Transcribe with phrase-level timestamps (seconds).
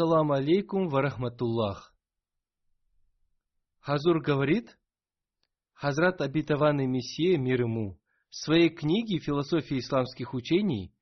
[0.00, 1.94] Ассаламу алейкум варахматуллах.
[3.80, 4.78] Хазур говорит,
[5.74, 10.94] Хазрат обетованный Мессия, мир ему, в своей книге «Философия исламских учений»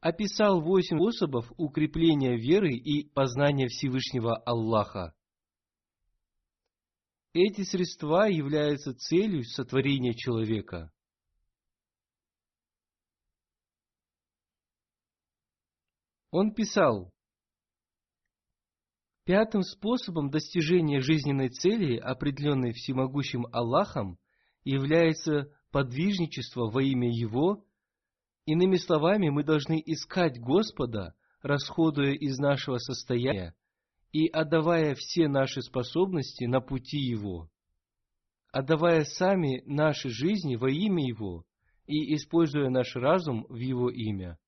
[0.00, 5.14] описал восемь способов укрепления веры и познания Всевышнего Аллаха.
[7.32, 10.92] Эти средства являются целью сотворения человека.
[16.30, 17.14] Он писал,
[19.24, 24.18] Пятым способом достижения жизненной цели, определенной всемогущим Аллахом,
[24.64, 27.64] является подвижничество во имя Его.
[28.46, 33.54] Иными словами, мы должны искать Господа, расходуя из нашего состояния
[34.12, 37.48] и отдавая все наши способности на пути Его,
[38.50, 41.44] отдавая сами наши жизни во имя Его
[41.86, 44.38] и используя наш разум в Его имя.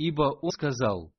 [0.00, 1.12] Ибо Он сказал,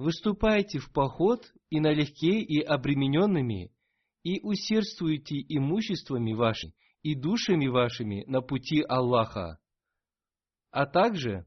[0.00, 3.70] Выступайте в поход и налегке, и обремененными,
[4.22, 6.72] и усердствуйте имуществами вашими
[7.02, 9.58] и душами вашими на пути Аллаха.
[10.70, 11.44] А также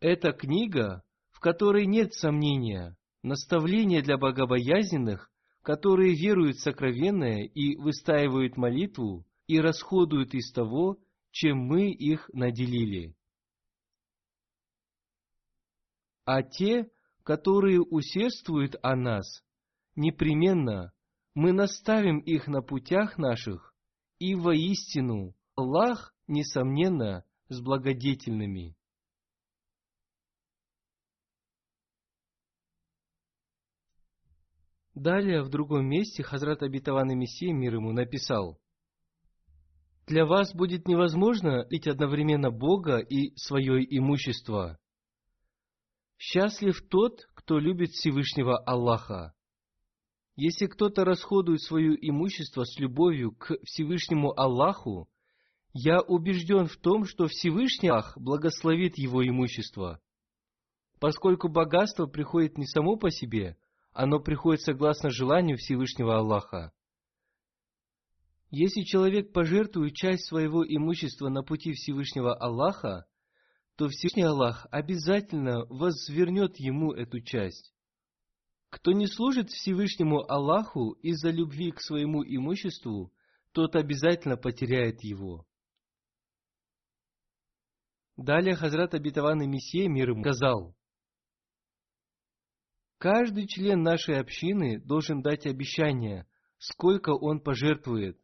[0.00, 5.30] эта книга, в которой нет сомнения, наставление для богобоязненных,
[5.62, 10.98] которые веруют в сокровенное и выстаивают молитву и расходуют из того,
[11.30, 13.14] чем мы их наделили.
[16.32, 16.88] А те,
[17.24, 19.42] которые усердствуют о нас,
[19.96, 20.92] непременно
[21.34, 23.74] мы наставим их на путях наших,
[24.20, 28.76] и воистину Аллах, несомненно, с благодетельными.
[34.94, 38.60] Далее, в другом месте, Хазрат Абитаван Мессия, мир ему, написал,
[40.06, 44.78] «Для вас будет невозможно лить одновременно Бога и свое имущество.
[46.22, 49.32] Счастлив тот, кто любит Всевышнего Аллаха.
[50.36, 55.08] Если кто-то расходует свое имущество с любовью к Всевышнему Аллаху,
[55.72, 60.02] Я убежден в том, что Всевышний Аллах благословит его имущество,
[60.98, 63.56] поскольку богатство приходит не само по себе,
[63.92, 66.72] оно приходит согласно желанию Всевышнего Аллаха.
[68.50, 73.06] Если человек пожертвует часть своего имущества на пути Всевышнего Аллаха,
[73.80, 77.72] то Всевышний Аллах обязательно возвернет ему эту часть.
[78.68, 83.10] Кто не служит Всевышнему Аллаху из-за любви к своему имуществу,
[83.52, 85.46] тот обязательно потеряет его.
[88.18, 90.76] Далее Хазрат Абитаван и Мессия мир ему сказал,
[92.98, 96.26] Каждый член нашей общины должен дать обещание,
[96.58, 98.20] сколько он пожертвует.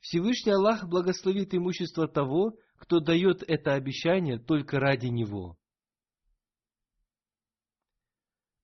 [0.00, 5.56] Всевышний Аллах благословит имущество того, кто дает это обещание только ради него.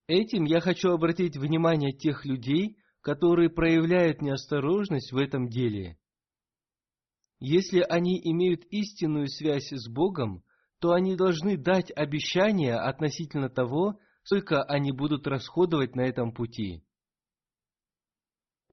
[0.07, 5.97] Этим я хочу обратить внимание тех людей, которые проявляют неосторожность в этом деле.
[7.39, 10.43] Если они имеют истинную связь с Богом,
[10.79, 16.83] то они должны дать обещание относительно того, сколько они будут расходовать на этом пути.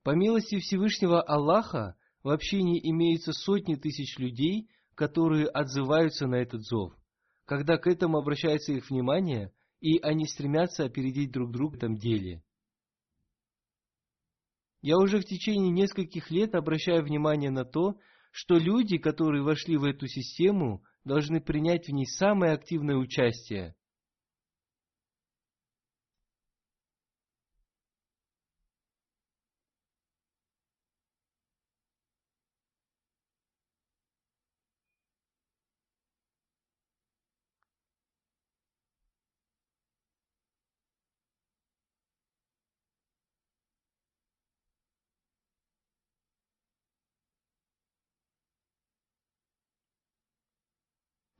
[0.03, 4.69] По милости Всевышнего Аллаха в общине имеются сотни тысяч людей,
[5.01, 6.93] которые отзываются на этот зов.
[7.47, 9.51] Когда к этому обращается их внимание,
[9.81, 12.43] и они стремятся опередить друг друга в этом деле.
[14.83, 17.95] Я уже в течение нескольких лет обращаю внимание на то,
[18.31, 23.75] что люди, которые вошли в эту систему, должны принять в ней самое активное участие.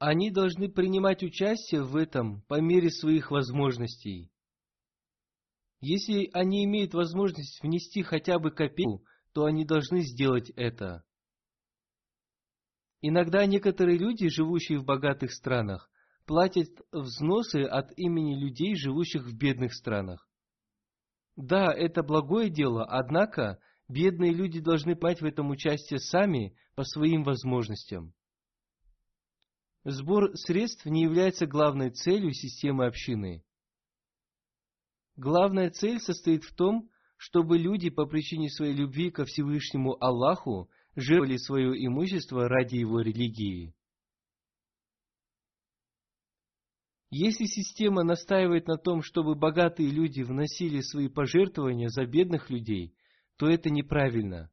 [0.01, 4.33] Они должны принимать участие в этом по мере своих возможностей.
[5.81, 9.05] Если они имеют возможность внести хотя бы копейку,
[9.35, 11.05] то они должны сделать это.
[13.03, 15.91] Иногда некоторые люди, живущие в богатых странах,
[16.25, 20.27] платят взносы от имени людей, живущих в бедных странах.
[21.37, 27.23] Да, это благое дело, однако бедные люди должны принять в этом участие сами по своим
[27.23, 28.15] возможностям.
[29.85, 33.43] Сбор средств не является главной целью системы общины.
[35.17, 41.37] Главная цель состоит в том, чтобы люди по причине своей любви ко Всевышнему Аллаху жертвовали
[41.37, 43.75] свое имущество ради его религии.
[47.11, 52.95] Если система настаивает на том, чтобы богатые люди вносили свои пожертвования за бедных людей,
[53.37, 54.51] то это неправильно.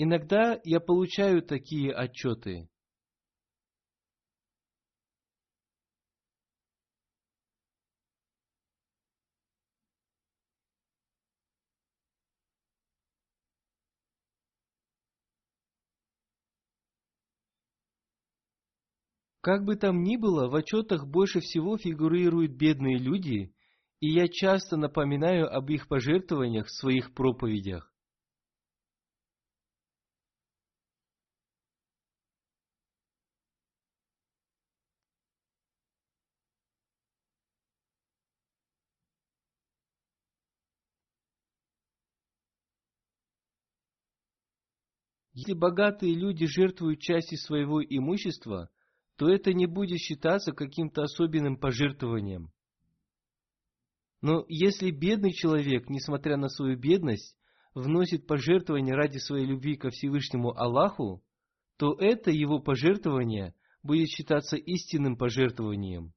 [0.00, 2.68] Иногда я получаю такие отчеты.
[19.40, 23.52] Как бы там ни было, в отчетах больше всего фигурируют бедные люди,
[23.98, 27.92] и я часто напоминаю об их пожертвованиях в своих проповедях.
[45.38, 48.70] Если богатые люди жертвуют частью своего имущества,
[49.16, 52.50] то это не будет считаться каким-то особенным пожертвованием.
[54.20, 57.36] Но если бедный человек, несмотря на свою бедность,
[57.72, 61.22] вносит пожертвование ради своей любви ко Всевышнему Аллаху,
[61.76, 63.54] то это его пожертвование
[63.84, 66.14] будет считаться истинным пожертвованием.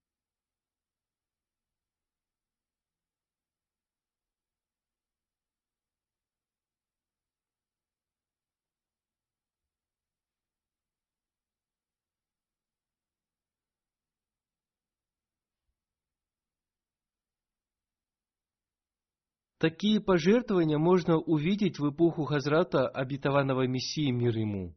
[19.61, 24.75] Такие пожертвования можно увидеть в эпоху Хазрата обетованного Мессии мир ему.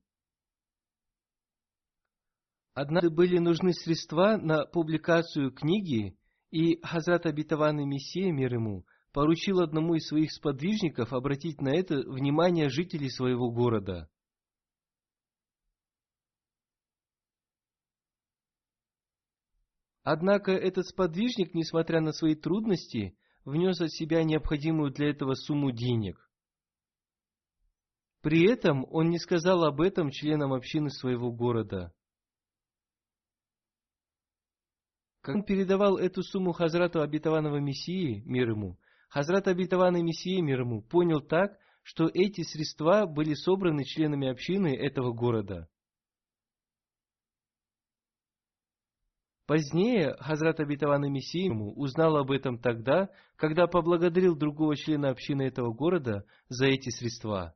[2.74, 6.18] Однажды были нужны средства на публикацию книги,
[6.50, 12.68] и Хазрат обетованный Мессия мир ему поручил одному из своих сподвижников обратить на это внимание
[12.68, 14.10] жителей своего города.
[20.02, 26.18] Однако этот сподвижник, несмотря на свои трудности, внес от себя необходимую для этого сумму денег.
[28.22, 31.92] При этом он не сказал об этом членам общины своего города.
[35.20, 40.82] Как он передавал эту сумму Хазрату Обетованного Мессии, мир ему, Хазрат Обетованный Мессия, мир ему,
[40.82, 45.68] понял так, что эти средства были собраны членами общины этого города.
[49.46, 56.24] Позднее Хазрат Обетованный Мессия узнал об этом тогда, когда поблагодарил другого члена общины этого города
[56.48, 57.54] за эти средства.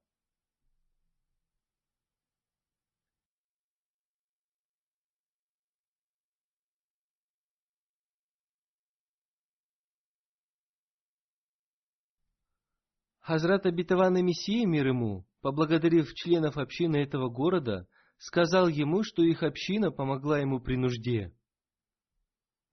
[13.20, 17.86] Хазрат обетованный Мессия мир ему, поблагодарив членов общины этого города,
[18.18, 21.32] сказал ему, что их община помогла ему при нужде.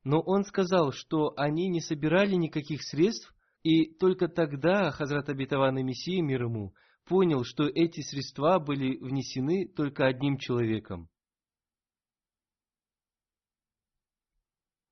[0.06, 3.34] Но он сказал, что они не собирали никаких средств,
[3.64, 10.06] и только тогда Хазрат обетованный Мессия мир ему понял, что эти средства были внесены только
[10.06, 11.10] одним человеком.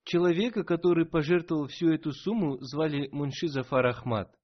[0.03, 4.36] Человека, который пожертвовал всю эту сумму, звали Мунши Зафар Ахмад.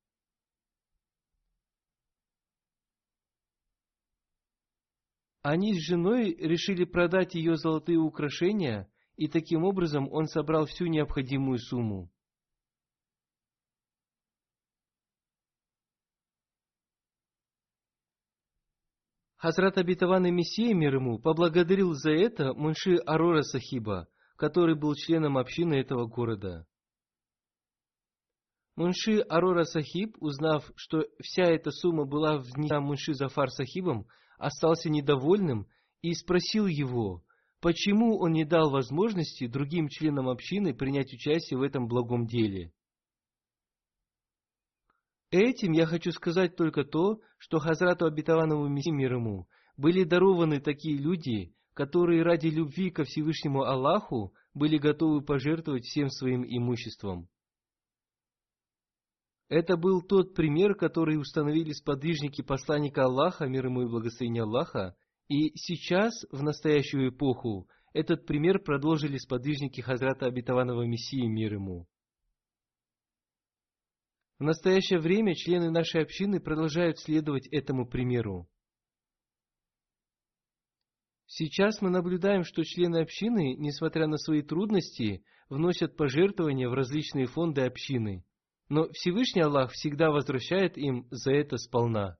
[5.41, 8.87] Они с женой решили продать ее золотые украшения,
[9.19, 12.09] и таким образом он собрал всю необходимую сумму.
[19.35, 24.07] Хазрат обетованный Мессия мир ему поблагодарил за это Мунши Арора Сахиба,
[24.37, 26.65] который был членом общины этого города.
[28.77, 34.07] Мунши Арора Сахиб, узнав, что вся эта сумма была внесена Мунши Зафар Сахибом,
[34.37, 35.67] остался недовольным
[36.01, 37.25] и спросил его,
[37.61, 42.71] почему он не дал возможности другим членам общины принять участие в этом благом деле.
[45.31, 49.47] Этим я хочу сказать только то, что Хазрату Обетованному Мессии мир ему
[49.77, 56.43] были дарованы такие люди, которые ради любви ко Всевышнему Аллаху были готовы пожертвовать всем своим
[56.43, 57.29] имуществом.
[59.49, 64.95] Это был тот пример, который установили сподвижники посланника Аллаха, мир ему и благословение Аллаха,
[65.29, 71.87] и сейчас, в настоящую эпоху, этот пример продолжили сподвижники Хазрата Обетованного Мессии, мир ему.
[74.37, 78.49] В настоящее время члены нашей общины продолжают следовать этому примеру.
[81.25, 87.61] Сейчас мы наблюдаем, что члены общины, несмотря на свои трудности, вносят пожертвования в различные фонды
[87.61, 88.25] общины–
[88.69, 92.17] но Всевышний Аллах всегда возвращает им за это сполна.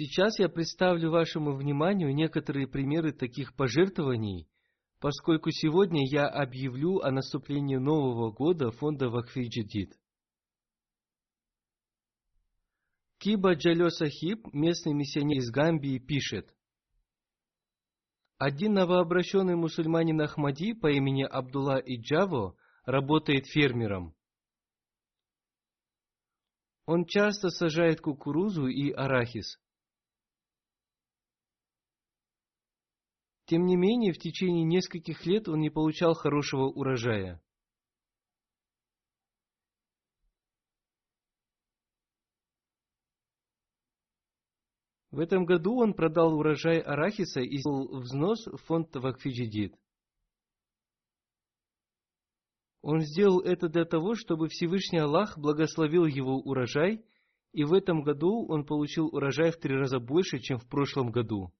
[0.00, 4.48] Сейчас я представлю вашему вниманию некоторые примеры таких пожертвований,
[5.00, 9.98] поскольку сегодня я объявлю о наступлении Нового года фонда Вакфиджидид.
[13.18, 16.54] Киба Джалё Сахиб, местный миссионер из Гамбии, пишет.
[18.38, 24.14] Один новообращенный мусульманин Ахмади по имени Абдулла Иджаво работает фермером.
[26.86, 29.58] Он часто сажает кукурузу и арахис.
[33.48, 37.42] Тем не менее, в течение нескольких лет он не получал хорошего урожая.
[45.10, 49.74] В этом году он продал урожай арахиса и сделал взнос в фонд Вакфиджидид.
[52.82, 57.02] Он сделал это для того, чтобы Всевышний Аллах благословил его урожай,
[57.52, 61.50] и в этом году он получил урожай в три раза больше, чем в прошлом году.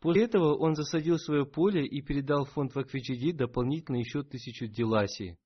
[0.00, 5.36] После этого он засадил свое поле и передал в фонд Вакфиджидид дополнительно еще тысячу диласи.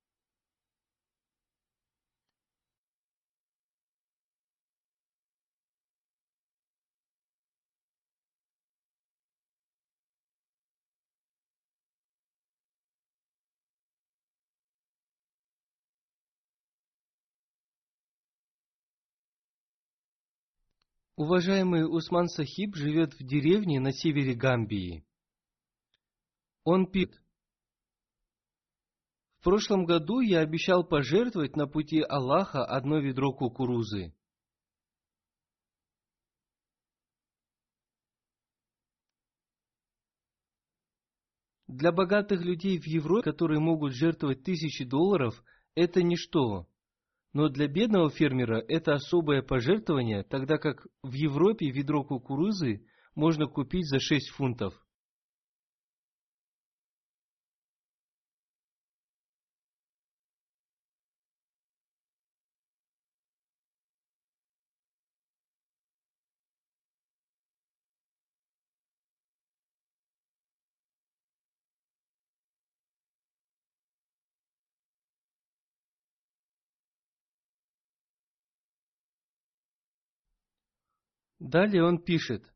[21.17, 25.05] Уважаемый Усман Сахиб живет в деревне на севере Гамбии.
[26.65, 27.13] Он пит.
[29.39, 34.13] В прошлом году я обещал пожертвовать на пути Аллаха одно ведро кукурузы.
[41.67, 45.41] Для богатых людей в Европе, которые могут жертвовать тысячи долларов,
[45.75, 46.67] это ничто.
[47.35, 53.89] Но для бедного фермера это особое пожертвование, тогда как в Европе ведро кукурузы можно купить
[53.89, 54.73] за 6 фунтов.
[81.45, 82.51] Далее он пишет.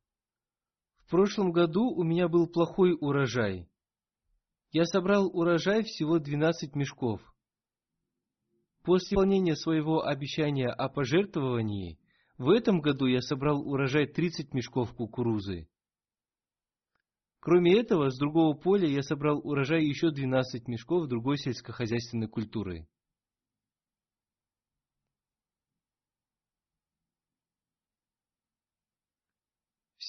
[1.05, 3.69] В прошлом году у меня был плохой урожай.
[4.71, 7.21] Я собрал урожай всего 12 мешков.
[8.83, 11.99] После выполнения своего обещания о пожертвовании,
[12.39, 15.67] в этом году я собрал урожай 30 мешков кукурузы.
[17.41, 22.87] Кроме этого, с другого поля я собрал урожай еще 12 мешков другой сельскохозяйственной культуры.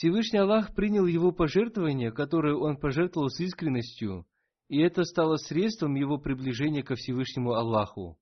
[0.00, 4.26] Всевышний Аллах принял его пожертвование, которое он пожертвовал с искренностью,
[4.68, 8.18] и это стало средством его приближения ко Всевышнему Аллаху.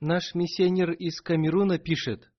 [0.00, 2.32] Наш миссионер из Камеруна пишет.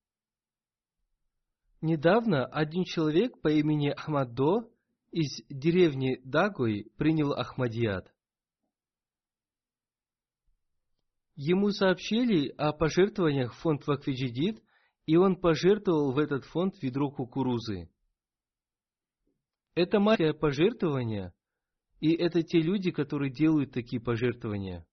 [1.81, 4.71] Недавно один человек по имени Ахмаддо
[5.11, 8.13] из деревни Дагой принял Ахмадият.
[11.35, 14.61] Ему сообщили о пожертвованиях в фонд Вакфиджидид,
[15.05, 17.89] и он пожертвовал в этот фонд ведро кукурузы.
[19.73, 21.33] Это маленькое пожертвование,
[21.99, 24.85] и это те люди, которые делают такие пожертвования.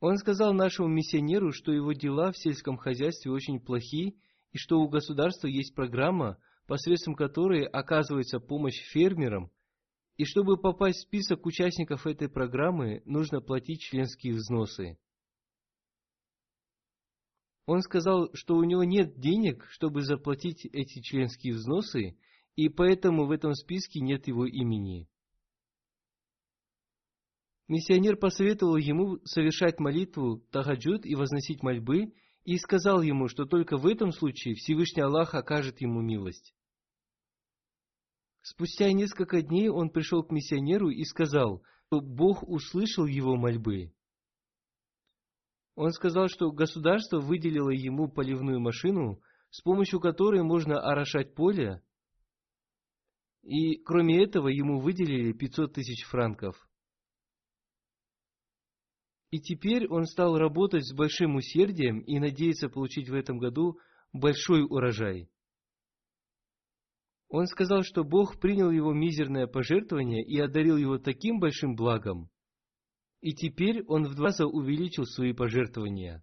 [0.00, 4.16] Он сказал нашему миссионеру, что его дела в сельском хозяйстве очень плохи,
[4.52, 6.38] и что у государства есть программа,
[6.68, 9.50] посредством которой оказывается помощь фермерам,
[10.18, 14.98] и чтобы попасть в список участников этой программы, нужно платить членские взносы.
[17.64, 22.18] Он сказал, что у него нет денег, чтобы заплатить эти членские взносы,
[22.54, 25.08] и поэтому в этом списке нет его имени.
[27.66, 32.12] Миссионер посоветовал ему совершать молитву Тахаджуд и возносить мольбы,
[32.44, 36.54] и сказал ему, что только в этом случае Всевышний Аллах окажет ему милость.
[38.50, 43.92] Спустя несколько дней он пришел к миссионеру и сказал, что Бог услышал его мольбы.
[45.74, 51.82] Он сказал, что государство выделило ему поливную машину, с помощью которой можно орошать поле,
[53.42, 56.56] и кроме этого ему выделили 500 тысяч франков.
[59.30, 63.78] И теперь он стал работать с большим усердием и надеется получить в этом году
[64.14, 65.28] большой урожай.
[67.28, 72.30] Он сказал, что Бог принял его мизерное пожертвование и одарил его таким большим благом.
[73.20, 76.22] И теперь он в два раза увеличил свои пожертвования.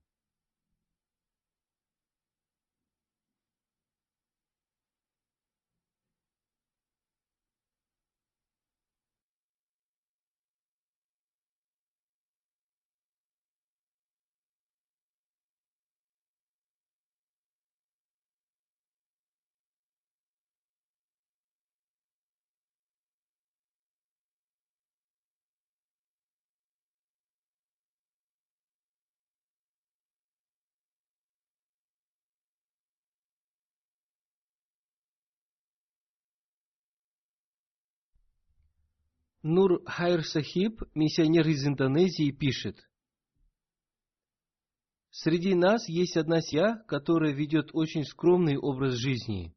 [39.48, 42.80] Нур Хайр Сахиб, миссионер из Индонезии, пишет.
[45.12, 49.56] Среди нас есть одна семья, которая ведет очень скромный образ жизни.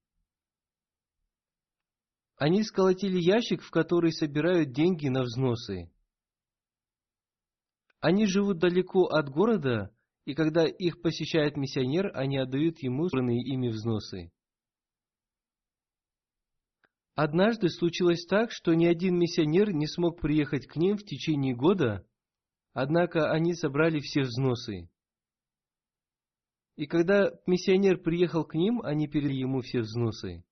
[2.37, 5.91] Они сколотили ящик, в который собирают деньги на взносы.
[8.01, 9.91] Они живут далеко от города,
[10.27, 14.33] и когда их посещает миссионер, они отдают ему собранные ими взносы.
[17.21, 22.07] Однажды случилось так, что ни один миссионер не смог приехать к ним в течение года,
[22.75, 24.89] однако они собрали все взносы.
[26.77, 30.45] И когда миссионер приехал к ним, они передали ему все взносы.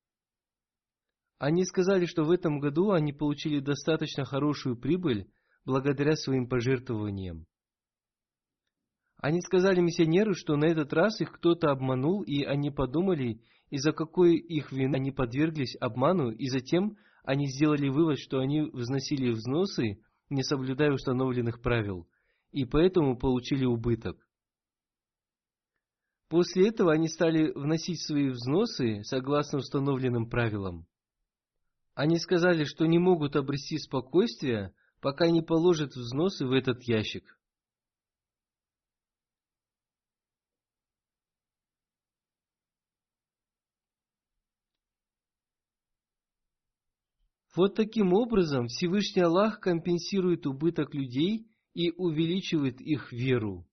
[1.38, 5.30] Они сказали, что в этом году они получили достаточно хорошую прибыль
[5.64, 7.46] благодаря своим пожертвованиям.
[9.18, 14.36] Они сказали миссионеру, что на этот раз их кто-то обманул, и они подумали, из-за какой
[14.36, 20.00] их вины они подверглись обману, и затем они сделали вывод, что они взносили взносы,
[20.30, 22.06] не соблюдая установленных правил,
[22.52, 24.16] и поэтому получили убыток.
[26.28, 30.86] После этого они стали вносить свои взносы согласно установленным правилам.
[31.94, 37.35] Они сказали, что не могут обрести спокойствие, пока не положат взносы в этот ящик.
[47.56, 53.66] Вот таким образом Всевышний Аллах компенсирует убыток людей и увеличивает их веру.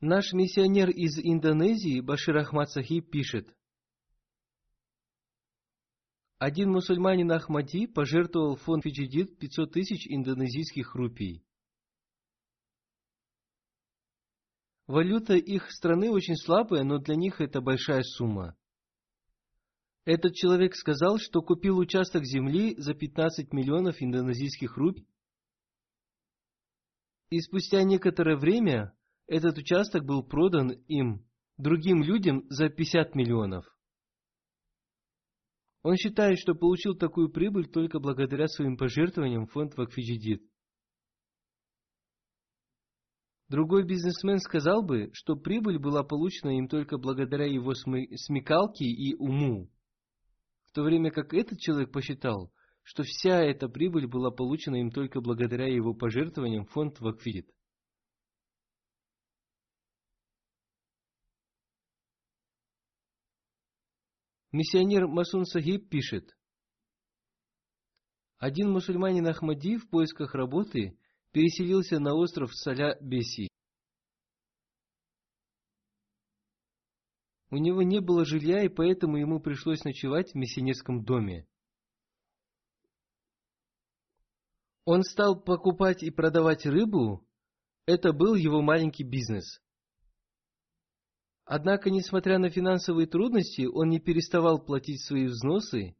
[0.00, 3.57] Наш миссионер из Индонезии Башир Ахмад Сахиб пишет,
[6.38, 11.44] один мусульманин Ахмади пожертвовал в фонд Фиджидит 500 тысяч индонезийских рупий.
[14.86, 18.56] Валюта их страны очень слабая, но для них это большая сумма.
[20.04, 25.08] Этот человек сказал, что купил участок земли за 15 миллионов индонезийских рупий.
[27.30, 28.96] И спустя некоторое время
[29.26, 31.26] этот участок был продан им,
[31.58, 33.66] другим людям, за 50 миллионов.
[35.82, 40.42] Он считает, что получил такую прибыль только благодаря своим пожертвованиям в фонд Вакфиджидит.
[43.48, 49.70] Другой бизнесмен сказал бы, что прибыль была получена им только благодаря его смекалке и уму,
[50.66, 55.22] в то время как этот человек посчитал, что вся эта прибыль была получена им только
[55.22, 57.48] благодаря его пожертвованиям в фонд Вакфидит.
[64.50, 66.34] Миссионер Масун Сахиб пишет,
[68.38, 70.96] один мусульманин Ахмади в поисках работы
[71.32, 73.48] переселился на остров Саля Беси.
[77.50, 81.46] У него не было жилья, и поэтому ему пришлось ночевать в миссионерском доме.
[84.84, 87.26] Он стал покупать и продавать рыбу.
[87.86, 89.60] Это был его маленький бизнес.
[91.50, 95.96] Однако, несмотря на финансовые трудности, он не переставал платить свои взносы,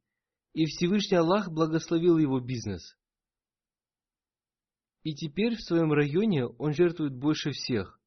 [0.52, 2.98] и Всевышний Аллах благословил его бизнес.
[5.04, 7.98] И теперь в своем районе он жертвует больше всех.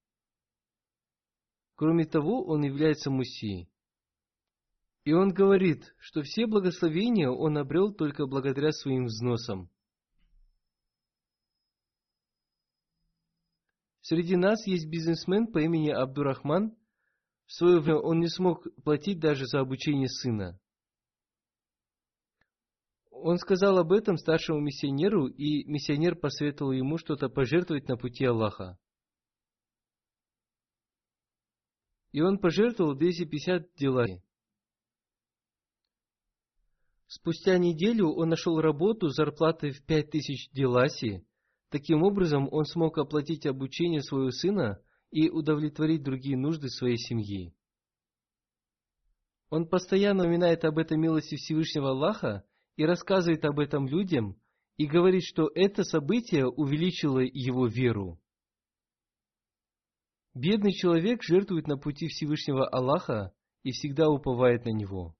[1.73, 3.71] Кроме того, он является муссией.
[5.03, 9.67] И он говорит, что все благословения он обрел только благодаря своим взносам.
[14.01, 16.77] Среди нас есть бизнесмен по имени Абдурахман,
[17.51, 20.57] в свое время он не смог платить даже за обучение сына.
[23.09, 28.79] Он сказал об этом старшему миссионеру, и миссионер посоветовал ему что-то пожертвовать на пути Аллаха.
[32.13, 34.23] И он пожертвовал 250 делари.
[37.07, 41.25] Спустя неделю он нашел работу с зарплатой в 5000 деласи.
[41.67, 47.53] Таким образом, он смог оплатить обучение своего сына и удовлетворить другие нужды своей семьи.
[49.49, 52.45] Он постоянно упоминает об этой милости Всевышнего Аллаха
[52.77, 54.39] и рассказывает об этом людям,
[54.77, 58.19] и говорит, что это событие увеличило его веру.
[60.33, 65.15] Бедный человек жертвует на пути Всевышнего Аллаха и всегда уповает на Него.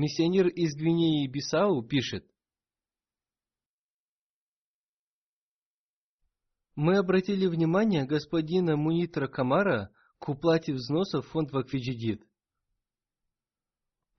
[0.00, 2.26] Миссионер из Гвинеи Бисау пишет,
[6.74, 12.26] Мы обратили внимание господина Мунитра Камара к уплате взносов в фонд Вакфиджидит.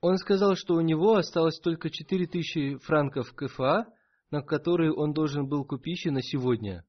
[0.01, 3.91] Он сказал, что у него осталось только 4000 франков КФА,
[4.29, 6.85] на которые он должен был купить на сегодня.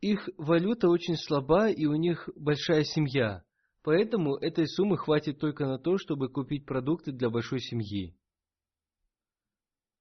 [0.00, 3.42] Их валюта очень слаба, и у них большая семья.
[3.86, 8.18] Поэтому этой суммы хватит только на то, чтобы купить продукты для большой семьи.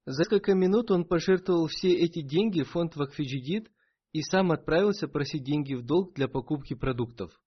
[0.08, 3.72] За несколько минут он пожертвовал все эти деньги в фонд Вакфиджидит
[4.12, 7.40] и сам отправился просить деньги в долг для покупки продуктов.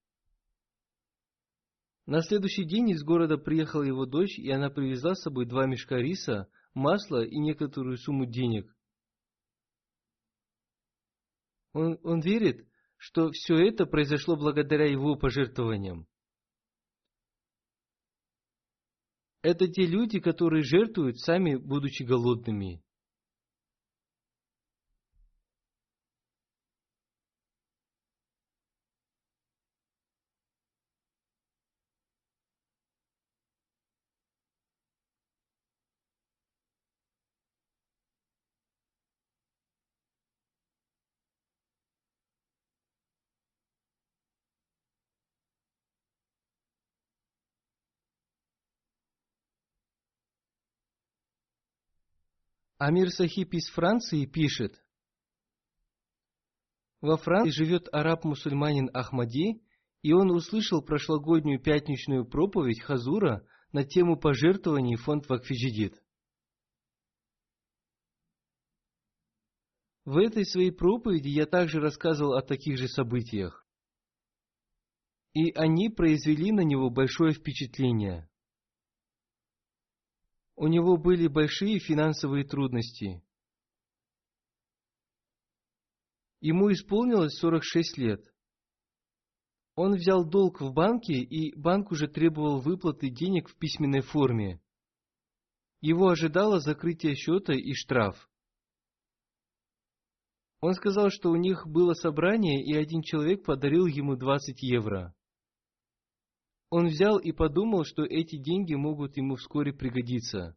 [2.06, 5.96] На следующий день из города приехала его дочь, и она привезла с собой два мешка
[5.96, 8.72] риса, масла и некоторую сумму денег.
[11.72, 16.06] Он, он верит, что все это произошло благодаря его пожертвованиям.
[19.42, 22.82] Это те люди, которые жертвуют, сами будучи голодными.
[52.78, 54.80] Амир Сахиб из Франции пишет,
[57.00, 59.62] во Франции живет араб-мусульманин Ахмади,
[60.02, 66.00] и он услышал прошлогоднюю пятничную проповедь Хазура на тему пожертвований в фонд Вакфиджидит.
[70.04, 73.66] В этой своей проповеди я также рассказывал о таких же событиях.
[75.34, 78.27] И они произвели на него большое впечатление.
[80.60, 83.22] У него были большие финансовые трудности.
[86.40, 88.24] Ему исполнилось 46 лет.
[89.76, 94.60] Он взял долг в банке, и банк уже требовал выплаты денег в письменной форме.
[95.80, 98.28] Его ожидало закрытие счета и штраф.
[100.58, 105.14] Он сказал, что у них было собрание, и один человек подарил ему 20 евро.
[106.70, 110.56] Он взял и подумал, что эти деньги могут ему вскоре пригодиться.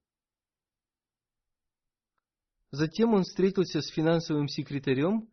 [2.72, 5.30] Затем он встретился с финансовым секретарем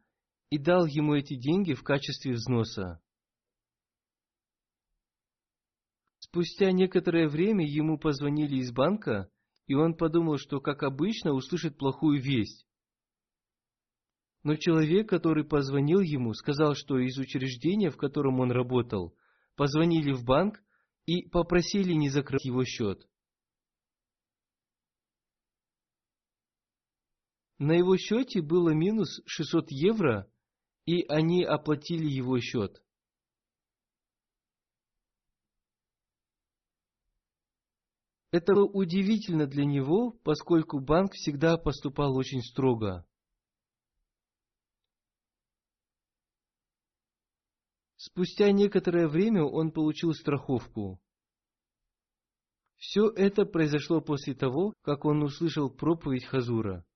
[0.51, 3.01] и дал ему эти деньги в качестве взноса.
[6.19, 9.31] Спустя некоторое время ему позвонили из банка,
[9.67, 12.67] и он подумал, что, как обычно, услышит плохую весть.
[14.43, 19.17] Но человек, который позвонил ему, сказал, что из учреждения, в котором он работал,
[19.57, 20.61] позвонили в банк
[21.09, 23.09] и попросили не закрыть его счет.
[27.57, 30.31] На его счете было минус 600 евро,
[30.85, 32.85] и они оплатили его счет.
[38.31, 43.08] Это было удивительно для него, поскольку банк всегда поступал очень строго.
[48.01, 51.01] Спустя некоторое время он получил страховку.
[52.77, 56.87] Все это произошло после того, как он услышал проповедь Хазура.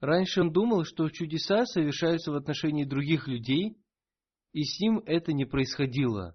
[0.00, 3.76] Раньше он думал, что чудеса совершаются в отношении других людей,
[4.52, 6.34] и с ним это не происходило.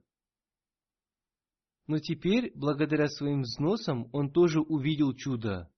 [1.88, 5.72] Но теперь, благодаря своим взносам, он тоже увидел чудо.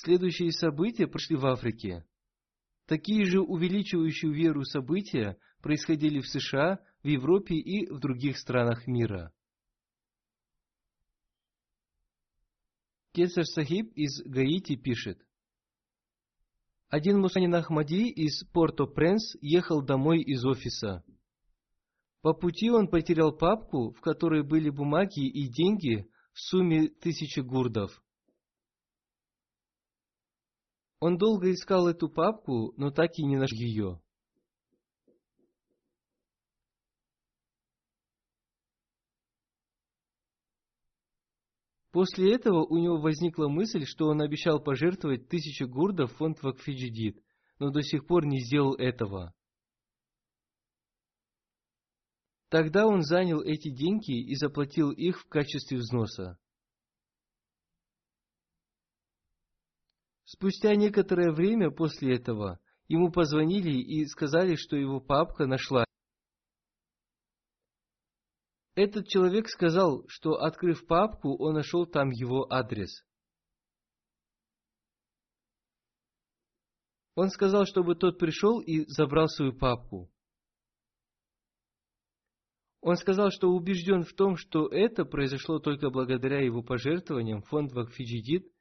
[0.00, 2.06] Следующие события прошли в Африке.
[2.86, 9.32] Такие же увеличивающие веру события происходили в США, в Европе и в других странах мира.
[13.12, 15.20] Кесар Сахиб из Гаити пишет.
[16.90, 21.02] Один мусанин Ахмади из Порто-Пренс ехал домой из офиса.
[22.22, 28.00] По пути он потерял папку, в которой были бумаги и деньги в сумме тысячи гурдов.
[31.00, 34.00] Он долго искал эту папку, но так и не нашел ее.
[41.92, 47.22] После этого у него возникла мысль, что он обещал пожертвовать тысячу гурдов в фонд Вакфиджидит,
[47.58, 49.34] но до сих пор не сделал этого.
[52.50, 56.38] Тогда он занял эти деньги и заплатил их в качестве взноса.
[60.30, 65.86] Спустя некоторое время после этого ему позвонили и сказали, что его папка нашла.
[68.74, 73.06] Этот человек сказал, что, открыв папку, он нашел там его адрес.
[77.14, 80.12] Он сказал, чтобы тот пришел и забрал свою папку.
[82.82, 88.52] Он сказал, что убежден в том, что это произошло только благодаря его пожертвованиям фонд Вакфиджидит–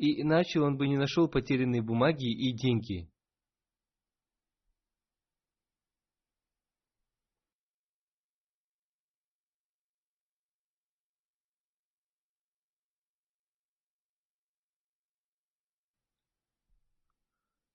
[0.00, 3.10] и иначе он бы не нашел потерянные бумаги и деньги.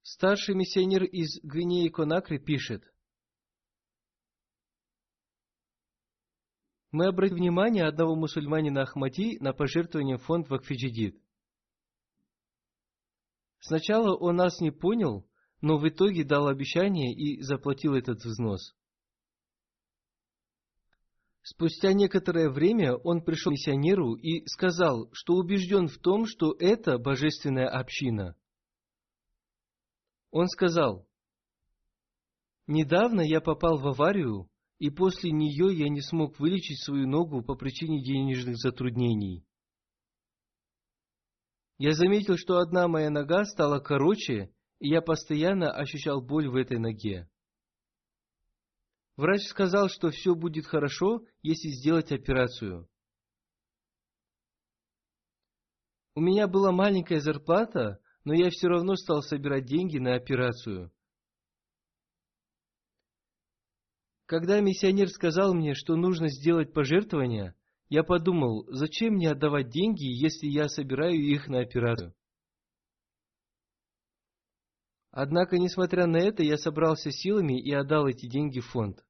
[0.01, 2.91] Старший миссионер из Гвинеи Конакры пишет.
[6.91, 11.24] Мы обратили внимание одного мусульманина Ахмади на пожертвование в фонд Вакфиджидит.
[13.67, 15.27] Сначала он нас не понял,
[15.59, 18.75] но в итоге дал обещание и заплатил этот взнос.
[21.41, 26.99] Спустя некоторое время он пришел к миссионеру и сказал, что убежден в том, что это
[26.99, 28.35] божественная община.
[30.29, 31.07] Он сказал,
[32.67, 34.47] «Недавно я попал в аварию,
[34.77, 39.43] и после нее я не смог вылечить свою ногу по причине денежных затруднений.
[41.77, 46.77] Я заметил, что одна моя нога стала короче, и я постоянно ощущал боль в этой
[46.77, 47.29] ноге.
[49.17, 52.89] Врач сказал, что все будет хорошо, если сделать операцию.
[56.15, 60.91] У меня была маленькая зарплата, но я все равно стал собирать деньги на операцию.
[64.25, 67.53] Когда миссионер сказал мне, что нужно сделать пожертвования,
[67.89, 72.13] я подумал, зачем мне отдавать деньги, если я собираю их на операцию?
[75.11, 79.05] Однако, несмотря на это, я собрался силами и отдал эти деньги в фонд.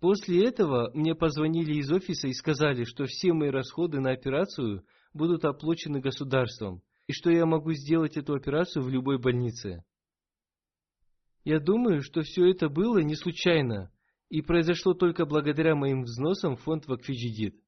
[0.00, 5.44] После этого мне позвонили из офиса и сказали, что все мои расходы на операцию будут
[5.44, 9.84] оплачены государством, и что я могу сделать эту операцию в любой больнице.
[11.44, 13.92] Я думаю, что все это было не случайно
[14.30, 17.60] и произошло только благодаря моим взносам фонд Вакфиджидит.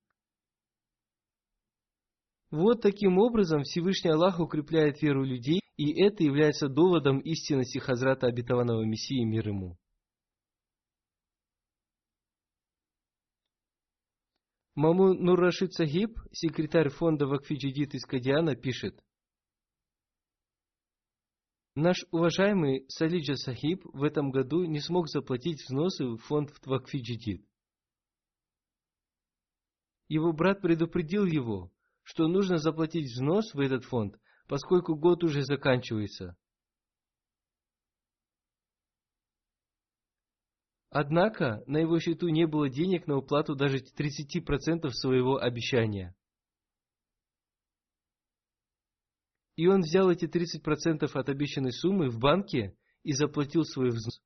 [2.51, 8.85] Вот таким образом Всевышний Аллах укрепляет веру людей, и это является доводом истинности Хазрата Обетованного
[8.85, 9.77] Мессии мир ему.
[14.75, 19.03] Маму Нуррашид Сахиб, секретарь фонда Вакфиджидит из Кадиана, пишет.
[21.75, 27.47] Наш уважаемый Салиджа Сахиб в этом году не смог заплатить взносы в фонд Вакфиджидит.
[30.09, 36.37] Его брат предупредил его, что нужно заплатить взнос в этот фонд, поскольку год уже заканчивается.
[40.91, 46.15] Однако на его счету не было денег на уплату даже 30% своего обещания.
[49.57, 54.23] И он взял эти 30% от обещанной суммы в банке и заплатил свой взнос.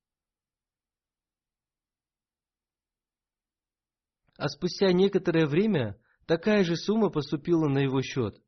[4.37, 8.41] А спустя некоторое время такая же сумма поступила на его счет.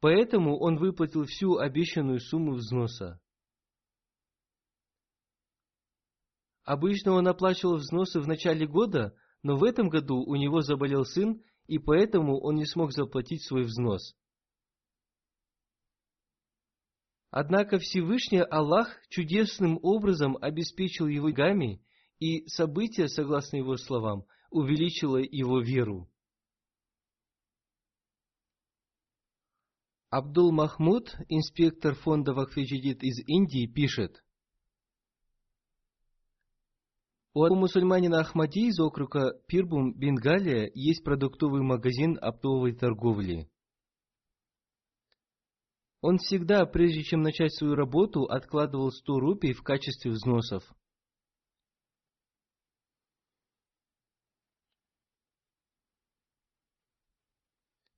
[0.00, 3.20] Поэтому он выплатил всю обещанную сумму взноса.
[6.64, 11.42] Обычно он оплачивал взносы в начале года, но в этом году у него заболел сын,
[11.66, 14.16] и поэтому он не смог заплатить свой взнос.
[17.32, 21.82] Однако Всевышний Аллах чудесным образом обеспечил его гами,
[22.20, 26.10] и событие, согласно его словам, увеличило его веру.
[30.10, 34.22] Абдул Махмуд, инспектор фонда Вакфиджидит из Индии, пишет.
[37.32, 43.48] У мусульманина Ахмади из округа Пирбум, Бенгалия, есть продуктовый магазин оптовой торговли.
[46.02, 50.64] Он всегда, прежде чем начать свою работу, откладывал 100 рупий в качестве взносов.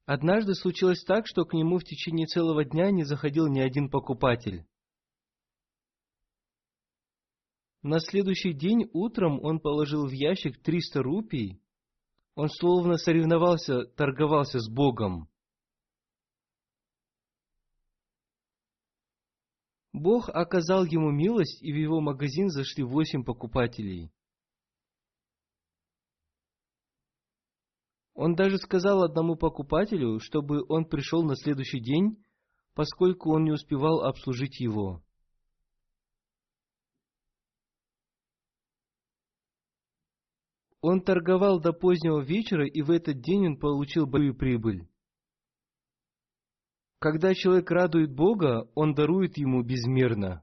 [0.05, 4.67] Однажды случилось так, что к нему в течение целого дня не заходил ни один покупатель.
[7.81, 11.63] На следующий день утром он положил в ящик 300 рупий.
[12.35, 15.31] Он словно соревновался, торговался с Богом.
[19.95, 24.11] Бог оказал ему милость, и в его магазин зашли восемь покупателей.
[28.13, 32.21] Он даже сказал одному покупателю, чтобы он пришел на следующий день,
[32.75, 35.01] поскольку он не успевал обслужить его.
[40.81, 44.89] Он торговал до позднего вечера, и в этот день он получил большую прибыль.
[47.05, 50.43] Когда человек радует Бога, Он дарует ему безмерно.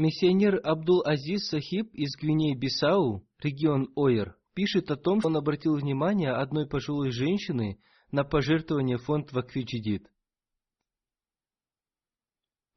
[0.00, 6.66] Миссионер Абдул-Азиз Сахиб из Гвинеи-Бисау регион Ойер, пишет о том, что он обратил внимание одной
[6.66, 7.78] пожилой женщины
[8.10, 10.10] на пожертвование фонд Вакфиджидит.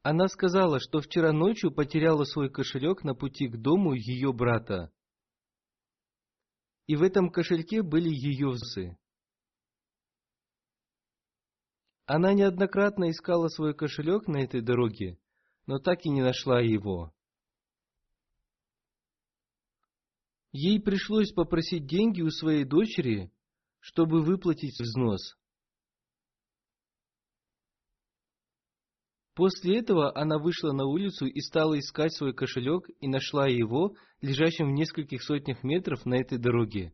[0.01, 4.91] Она сказала, что вчера ночью потеряла свой кошелек на пути к дому ее брата.
[6.88, 8.97] И в этом кошельке были ее взы.
[12.05, 15.17] Она неоднократно искала свой кошелек на этой дороге,
[15.66, 17.14] но так и не нашла его.
[20.51, 23.32] Ей пришлось попросить деньги у своей дочери,
[23.80, 25.36] чтобы выплатить взнос.
[29.34, 34.70] После этого она вышла на улицу и стала искать свой кошелек и нашла его, лежащим
[34.70, 36.93] в нескольких сотнях метров на этой дороге.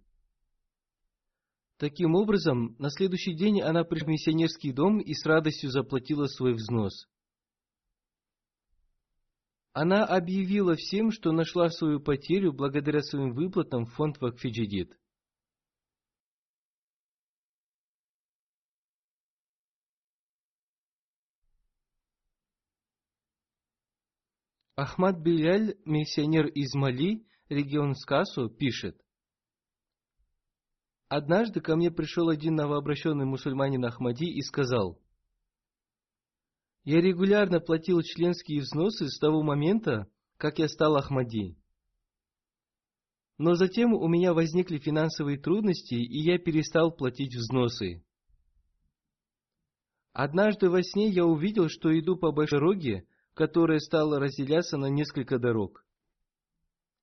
[1.78, 6.54] Таким образом, на следующий день она пришла в миссионерский дом и с радостью заплатила свой
[6.54, 7.08] взнос.
[9.74, 14.98] Она объявила всем, что нашла свою потерю благодаря своим выплатам в фонд Вакфиджидит.
[24.76, 28.98] Ахмад Биляль, миссионер из Мали, регион Скасу, пишет.
[31.10, 35.02] Однажды ко мне пришел один новообращенный мусульманин Ахмади и сказал,
[36.84, 40.08] «Я регулярно платил членские взносы с того момента,
[40.38, 41.58] как я стал Ахмади.
[43.38, 48.04] Но затем у меня возникли финансовые трудности, и я перестал платить взносы.
[50.12, 55.40] Однажды во сне я увидел, что иду по большой дороге, которая стала разделяться на несколько
[55.40, 55.86] дорог.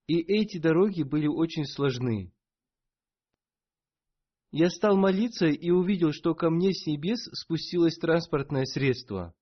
[0.07, 2.33] И эти дороги были очень сложны.
[4.53, 9.35] Я стал молиться и увидел, что ко мне с небес спустилось транспортное средство.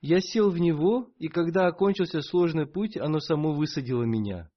[0.00, 4.50] Я сел в него, и когда окончился сложный путь, оно само высадило меня.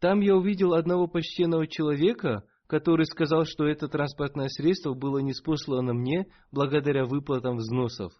[0.00, 6.26] Там я увидел одного почтенного человека, который сказал, что это транспортное средство было неспослано мне
[6.50, 8.12] благодаря выплатам взносов.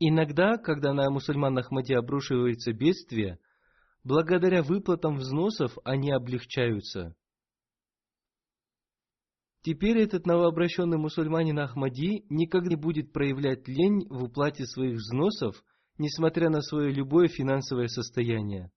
[0.00, 3.40] Иногда, когда на мусульман Ахмади обрушивается бедствие,
[4.04, 7.16] благодаря выплатам взносов они облегчаются.
[9.68, 15.62] Теперь этот новообращенный мусульманин Ахмади никогда не будет проявлять лень в уплате своих взносов,
[15.98, 18.72] несмотря на свое любое финансовое состояние.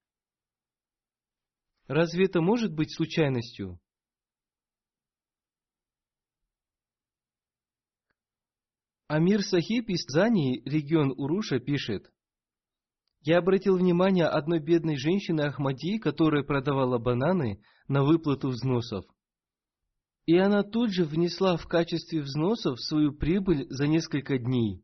[1.87, 3.79] Разве это может быть случайностью?
[9.07, 12.11] Амир Сахиб из Зании, регион Уруша, пишет.
[13.21, 19.05] Я обратил внимание одной бедной женщины Ахмади, которая продавала бананы на выплату взносов.
[20.25, 24.83] И она тут же внесла в качестве взносов свою прибыль за несколько дней.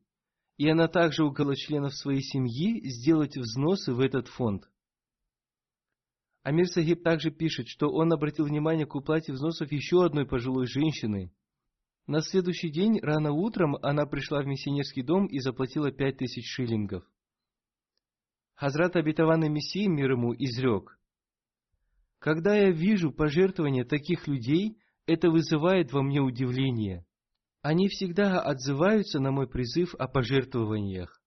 [0.57, 4.67] И она также уговорила членов своей семьи сделать взносы в этот фонд.
[6.41, 11.31] Амир Сахиб также пишет, что он обратил внимание к уплате взносов еще одной пожилой женщины.
[12.07, 17.03] На следующий день, рано утром, она пришла в миссионерский дом и заплатила пять тысяч шиллингов.
[18.55, 20.97] Хазрат обетованный Мессии мир ему изрек.
[22.17, 27.05] Когда я вижу пожертвования таких людей, это вызывает во мне удивление.
[27.61, 31.21] Они всегда отзываются на мой призыв о пожертвованиях.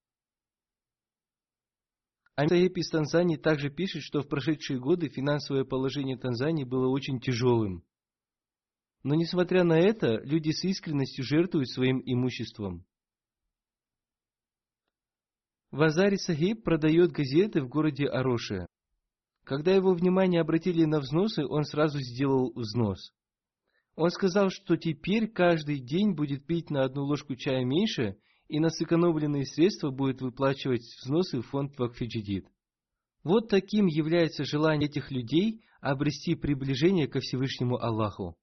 [2.37, 7.85] Амитаеб из Танзании также пишет, что в прошедшие годы финансовое положение Танзании было очень тяжелым.
[9.03, 12.87] Но несмотря на это, люди с искренностью жертвуют своим имуществом.
[15.71, 18.67] Вазари Сахиб продает газеты в городе Ароше.
[19.45, 23.13] Когда его внимание обратили на взносы, он сразу сделал взнос.
[23.97, 28.17] Он сказал, что теперь каждый день будет пить на одну ложку чая меньше
[28.49, 32.47] и на сэкономленные средства будет выплачивать взносы в фонд Вакфиджидит.
[33.23, 38.37] Вот таким является желание этих людей обрести приближение ко Всевышнему Аллаху.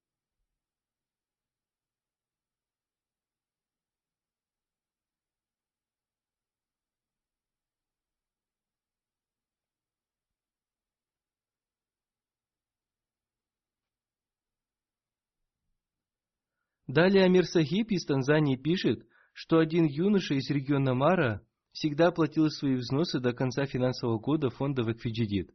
[16.88, 22.76] Далее Амир Сахиб из Танзании пишет, что один юноша из региона Мара всегда платил свои
[22.76, 25.54] взносы до конца финансового года фонда Вакфиджидит.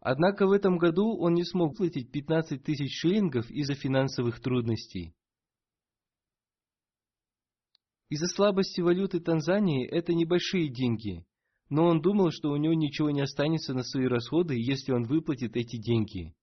[0.00, 5.14] Однако в этом году он не смог платить 15 тысяч шиллингов из-за финансовых трудностей.
[8.10, 11.24] Из-за слабости валюты Танзании это небольшие деньги,
[11.70, 15.56] но он думал, что у него ничего не останется на свои расходы, если он выплатит
[15.56, 16.34] эти деньги.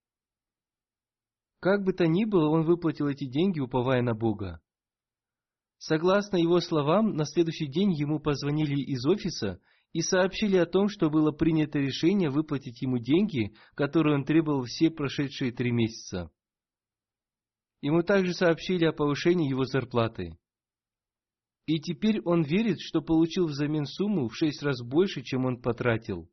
[1.65, 4.61] Как бы то ни было, он выплатил эти деньги, уповая на Бога.
[5.79, 9.59] Согласно его словам, на следующий день ему позвонили из офиса
[9.91, 14.91] и сообщили о том, что было принято решение выплатить ему деньги, которые он требовал все
[14.91, 16.29] прошедшие три месяца.
[17.81, 20.37] Ему также сообщили о повышении его зарплаты.
[21.65, 26.29] И теперь он верит, что получил взамен сумму в шесть раз больше, чем он потратил.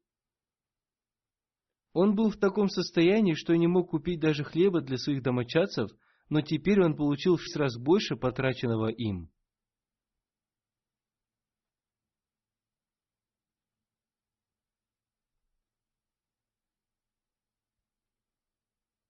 [1.93, 5.91] Он был в таком состоянии, что не мог купить даже хлеба для своих домочадцев,
[6.31, 9.31] но теперь он получил в шесть раз больше потраченного им.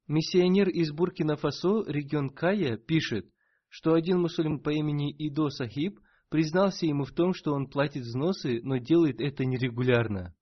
[0.09, 3.31] Миссионер из Буркина-Фасо, регион Кая, пишет,
[3.69, 8.61] что один мусульман по имени Идо Сахиб признался ему в том, что он платит взносы,
[8.63, 10.35] но делает это нерегулярно.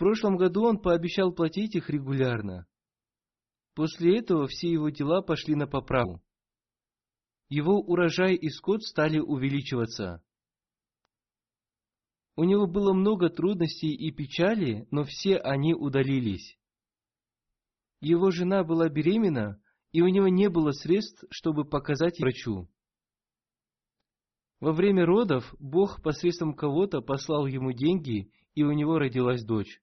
[0.00, 2.66] Прошлом году он пообещал платить их регулярно.
[3.74, 6.22] После этого все его дела пошли на поправку.
[7.50, 10.24] Его урожай и скот стали увеличиваться.
[12.34, 16.58] У него было много трудностей и печали, но все они удалились.
[18.00, 19.60] Его жена была беременна,
[19.92, 22.70] и у него не было средств, чтобы показать врачу.
[24.60, 29.78] Во время родов Бог посредством кого-то послал ему деньги, и у него родилась дочь.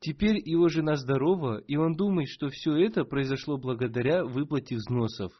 [0.00, 5.32] Теперь его жена здорова, и он думает, что все это произошло благодаря выплате взносов.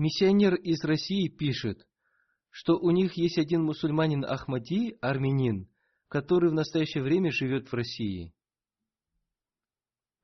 [0.00, 1.86] Миссионер из России пишет,
[2.48, 5.68] что у них есть один мусульманин Ахмади, армянин,
[6.08, 8.32] который в настоящее время живет в России.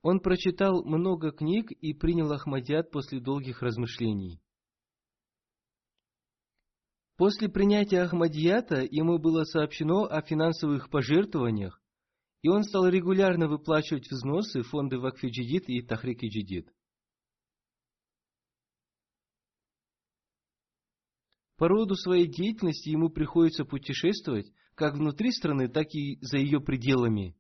[0.01, 4.41] Он прочитал много книг и принял Ахмадиат после долгих размышлений.
[7.19, 11.83] После принятия Ахмадията ему было сообщено о финансовых пожертвованиях,
[12.41, 16.73] и он стал регулярно выплачивать взносы в фонды Вакфи Джидид и Тахрики Джидид.
[21.57, 27.35] По роду своей деятельности ему приходится путешествовать как внутри страны, так и за ее пределами.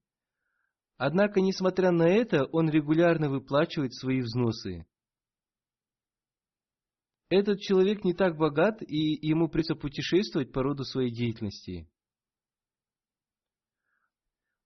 [0.96, 4.86] Однако, несмотря на это, он регулярно выплачивает свои взносы.
[7.28, 11.86] Этот человек не так богат, и ему придется путешествовать по роду своей деятельности.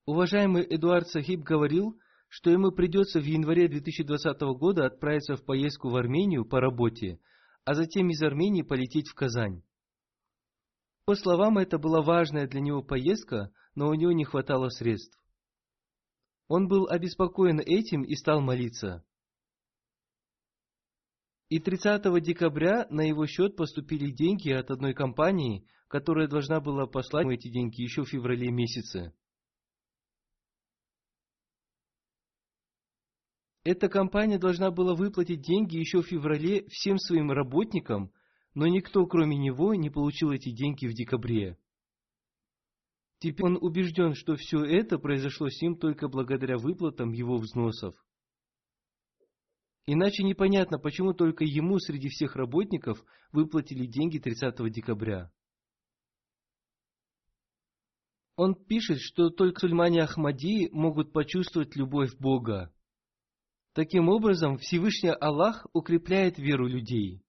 [0.05, 1.99] Уважаемый Эдуард Сахиб говорил,
[2.29, 7.19] что ему придется в январе 2020 года отправиться в поездку в Армению по работе–
[7.65, 9.63] а затем из Армении полететь в Казань.
[11.05, 15.19] По словам, это была важная для него поездка, но у него не хватало средств.
[16.49, 19.05] Он был обеспокоен этим и стал молиться.
[21.49, 27.25] И 30 декабря на его счет поступили деньги от одной компании, которая должна была послать
[27.25, 29.13] ему эти деньги еще в феврале месяце.
[33.63, 38.11] Эта компания должна была выплатить деньги еще в феврале всем своим работникам,
[38.55, 41.59] но никто, кроме него, не получил эти деньги в декабре.
[43.19, 47.95] Теперь он убежден, что все это произошло с ним только благодаря выплатам его взносов.
[49.85, 55.31] Иначе непонятно, почему только ему среди всех работников выплатили деньги 30 декабря.
[58.37, 62.73] Он пишет, что только сульмане Ахмади могут почувствовать любовь Бога.
[63.73, 67.23] Таким образом, Всевышний Аллах укрепляет веру людей.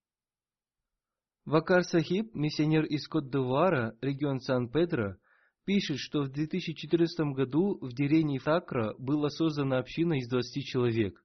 [1.46, 5.18] Вакар Сахиб, миссионер из Кот-Девуара, регион Сан-Педро,
[5.66, 11.24] пишет, что в 2014 году в деревне Факра была создана община из 20 человек.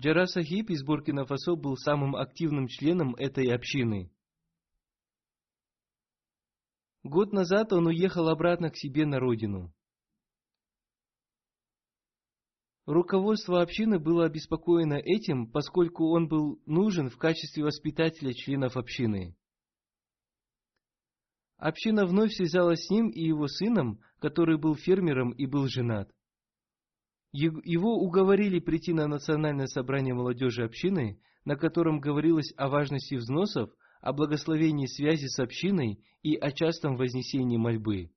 [0.00, 4.10] Джара Сахиб из Буркина-Фасо был самым активным членом этой общины.
[7.02, 9.74] Год назад он уехал обратно к себе на родину.
[12.86, 19.36] Руководство общины было обеспокоено этим, поскольку он был нужен в качестве воспитателя членов общины.
[21.58, 26.10] Община вновь связалась с ним и его сыном, который был фермером и был женат.
[27.30, 33.70] Его уговорили прийти на национальное собрание молодежи общины, на котором говорилось о важности взносов,
[34.00, 38.10] о благословении связи с общиной и о частом вознесении мольбы.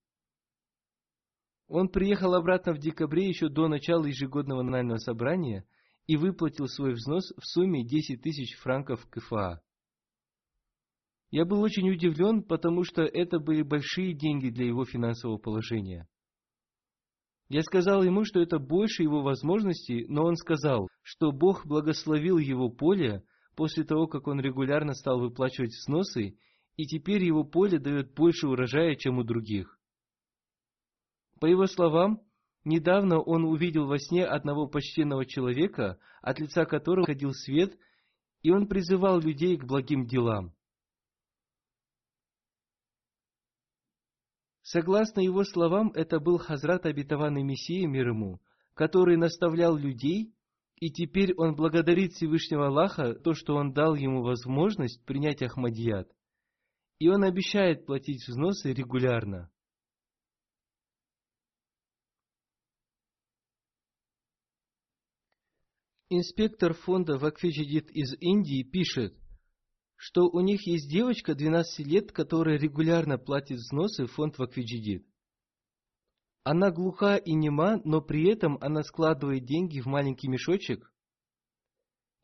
[1.67, 5.65] Он приехал обратно в декабре еще до начала ежегодного национального собрания
[6.05, 9.61] и выплатил свой взнос в сумме 10 тысяч франков КФА.
[11.31, 16.07] Я был очень удивлен, потому что это были большие деньги для его финансового положения.
[17.49, 22.69] Я сказал ему, что это больше его возможностей, но он сказал, что Бог благословил его
[22.69, 23.23] поле
[23.55, 26.37] после того, как он регулярно стал выплачивать взносы,
[26.75, 29.79] и теперь его поле дает больше урожая, чем у других.
[31.39, 32.21] По его словам,
[32.63, 37.77] недавно он увидел во сне одного почтенного человека, от лица которого ходил свет,
[38.41, 40.53] и он призывал людей к благим делам.
[44.61, 48.41] Согласно его словам, это был Хазрат обетованный Мессия мир ему,
[48.73, 50.33] который наставлял людей,
[50.77, 56.11] и теперь он благодарит Всевышнего Аллаха то, что он дал ему возможность принять Ахмадият.
[56.97, 59.51] И он обещает платить взносы регулярно.
[66.09, 69.17] Инспектор фонда Вакфиджидит из Индии пишет,
[69.95, 75.07] что у них есть девочка 12 лет, которая регулярно платит взносы в фонд Ваквиджидит.
[76.43, 80.93] Она глуха и нема, но при этом она складывает деньги в маленький мешочек.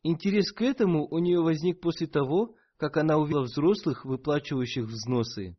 [0.04, 5.56] Интерес к этому у нее возник после того, как она увидела взрослых, выплачивающих взносы.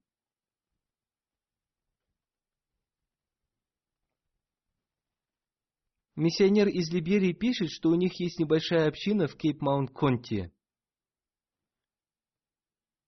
[6.15, 10.51] Миссионер из Либерии пишет, что у них есть небольшая община в Кейп-Маунт-Конте–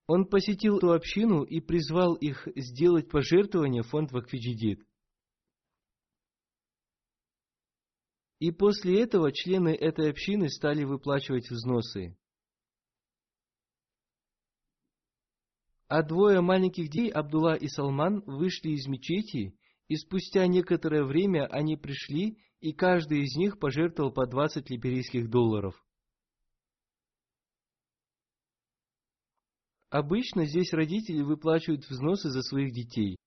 [0.07, 4.85] он посетил эту общину и призвал их сделать пожертвование в фонд Вакфиджидит.
[8.39, 12.15] И после этого члены этой общины стали выплачивать взносы.
[15.87, 21.77] А двое маленьких детей, Абдулла и Салман, вышли из мечети, и спустя некоторое время они
[21.77, 25.79] пришли, и каждый из них пожертвовал по 20 либерийских долларов.
[29.91, 33.17] Обычно здесь родители выплачивают взносы за своих детей.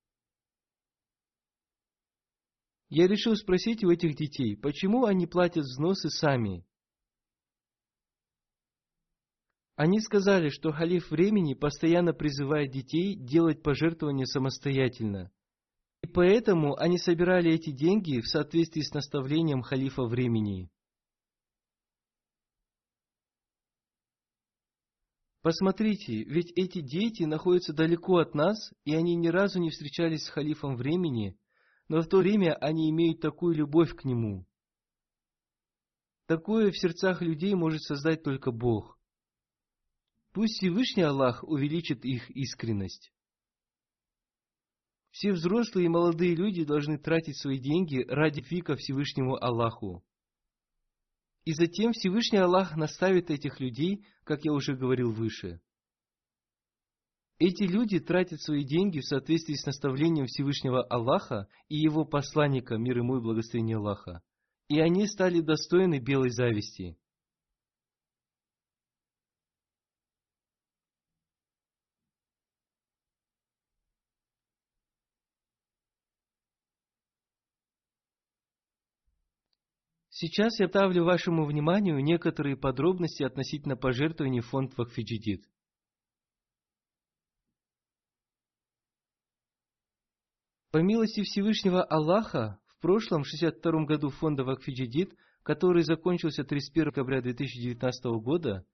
[2.88, 6.66] Я решил спросить у этих детей, почему они платят взносы сами.
[9.76, 15.30] Они сказали, что халиф времени постоянно призывает детей делать пожертвования самостоятельно.
[16.02, 20.70] И поэтому они собирали эти деньги в соответствии с наставлением халифа времени.
[25.42, 30.28] Посмотрите, ведь эти дети находятся далеко от нас, и они ни разу не встречались с
[30.28, 31.38] халифом времени,
[31.88, 34.46] но в то время они имеют такую любовь к нему.
[36.26, 38.98] Такое в сердцах людей может создать только Бог.
[40.32, 43.10] Пусть Всевышний Аллах увеличит их искренность.
[45.18, 50.04] Все взрослые и молодые люди должны тратить свои деньги ради фика Всевышнему Аллаху.
[51.44, 55.60] И затем Всевышний Аллах наставит этих людей, как я уже говорил выше.
[57.40, 62.98] Эти люди тратят свои деньги в соответствии с наставлением Всевышнего Аллаха и его посланника, мир
[62.98, 64.22] ему и благословение Аллаха.
[64.68, 66.96] И они стали достойны белой зависти.
[80.20, 85.44] Сейчас я ставлю вашему вниманию некоторые подробности относительно пожертвований в фонд Вакфиджидит.
[90.72, 95.14] По милости Всевышнего Аллаха, в прошлом, 62 году фонда Вакфиджидит,
[95.44, 98.66] который закончился 31 декабря 2019 года,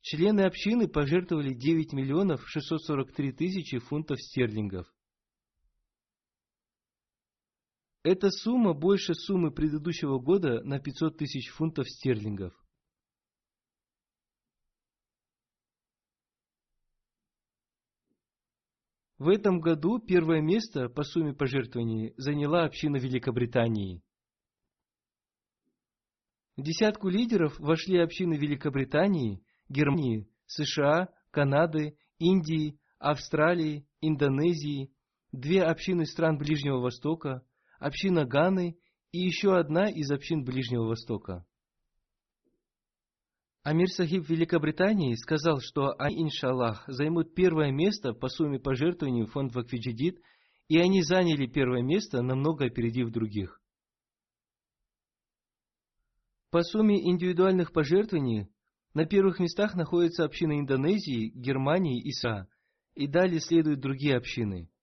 [0.00, 4.92] члены общины пожертвовали 9 миллионов 643 тысячи фунтов стерлингов.
[8.02, 12.54] Эта сумма больше суммы предыдущего года на 500 тысяч фунтов стерлингов.
[19.18, 24.02] В этом году первое место по сумме пожертвований заняла община Великобритании.
[26.56, 34.90] В десятку лидеров вошли общины Великобритании, Германии, США, Канады, Индии, Австралии, Индонезии,
[35.32, 37.44] две общины стран Ближнего Востока,
[37.80, 38.78] община Ганы
[39.10, 41.44] и еще одна из общин Ближнего Востока.
[43.62, 49.54] Амир Сахиб Великобритании сказал, что они, иншаллах, займут первое место по сумме пожертвований в фонд
[49.54, 50.20] Вакфиджидит,
[50.68, 53.60] и они заняли первое место, намного опередив других.
[56.50, 58.48] По сумме индивидуальных пожертвований
[58.94, 62.46] на первых местах находятся общины Индонезии, Германии и США,
[62.94, 64.70] и далее следуют другие общины–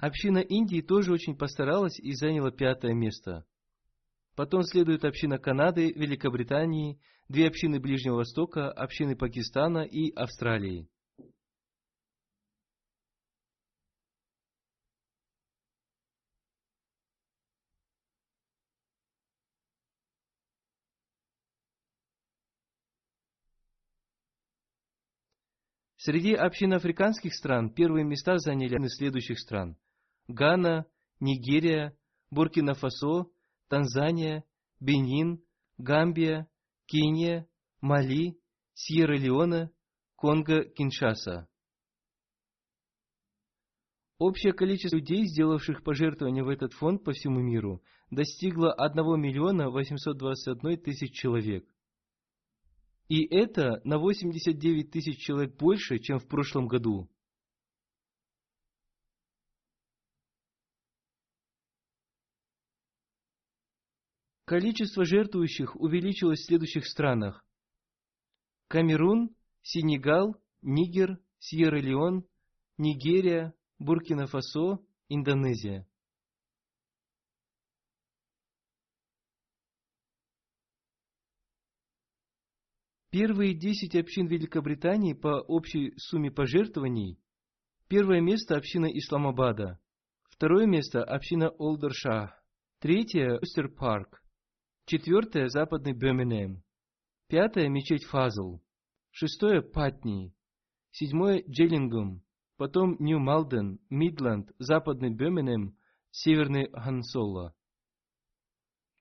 [0.00, 3.44] Община Индии тоже очень постаралась и заняла пятое место.
[4.34, 6.98] Потом следует община Канады, Великобритании,
[7.28, 10.88] две общины Ближнего Востока, общины Пакистана и Австралии.
[25.98, 29.76] Среди общин африканских стран первые места заняли следующих стран.
[30.32, 30.86] Гана,
[31.20, 31.96] Нигерия,
[32.30, 33.26] Буркина-Фасо,
[33.68, 34.44] Танзания,
[34.80, 35.42] Бенин,
[35.78, 36.48] Гамбия,
[36.86, 37.48] Кения,
[37.80, 38.38] Мали,
[38.74, 39.70] Сьерра-Леоне,
[40.16, 41.46] Конго-Киншаса.
[44.18, 50.78] Общее количество людей, сделавших пожертвования в этот фонд по всему миру, достигло 1 миллиона 821
[50.82, 51.66] тысяч человек.
[53.08, 57.08] И это на 89 тысяч человек больше, чем в прошлом году.
[64.50, 67.46] Количество жертвующих увеличилось в следующих странах.
[68.66, 72.26] Камерун, Сенегал, Нигер, Сьерра-Леон,
[72.76, 75.86] Нигерия, Буркина-Фасо, Индонезия.
[83.12, 87.20] Первые десять общин Великобритании по общей сумме пожертвований.
[87.86, 89.78] Первое место– община Исламабада.
[90.24, 92.34] Второе место– община Олдершах.
[92.80, 94.19] Третье– Остер Парк.
[94.86, 96.62] Четвертое– западный Беминем.
[97.28, 98.60] Пятое– мечеть Фазл.
[99.10, 100.34] Шестое– Патни.
[100.90, 102.22] Седьмое– Джеллингум.
[102.56, 105.76] Потом Нью-Малден, Мидланд, западный Беминем,
[106.10, 107.54] северный Хансолла.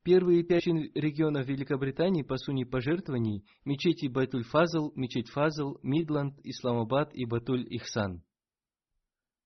[0.03, 8.23] Первые пять регионов Великобритании по сумме пожертвований– мечети Байтуль-Фазл, мечеть Фазл, Мидланд, Исламабад и Батуль-Ихсан.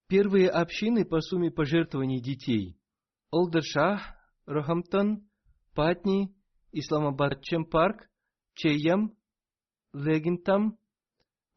[0.08, 2.78] Первые общины по сумме пожертвований детей–
[3.32, 4.02] Олдершах,
[4.46, 5.28] Рохамптон,
[5.74, 6.34] Патни,
[6.72, 8.10] Исламабад Чемпарк,
[8.54, 9.16] Чеям,
[9.94, 10.78] Легинтам,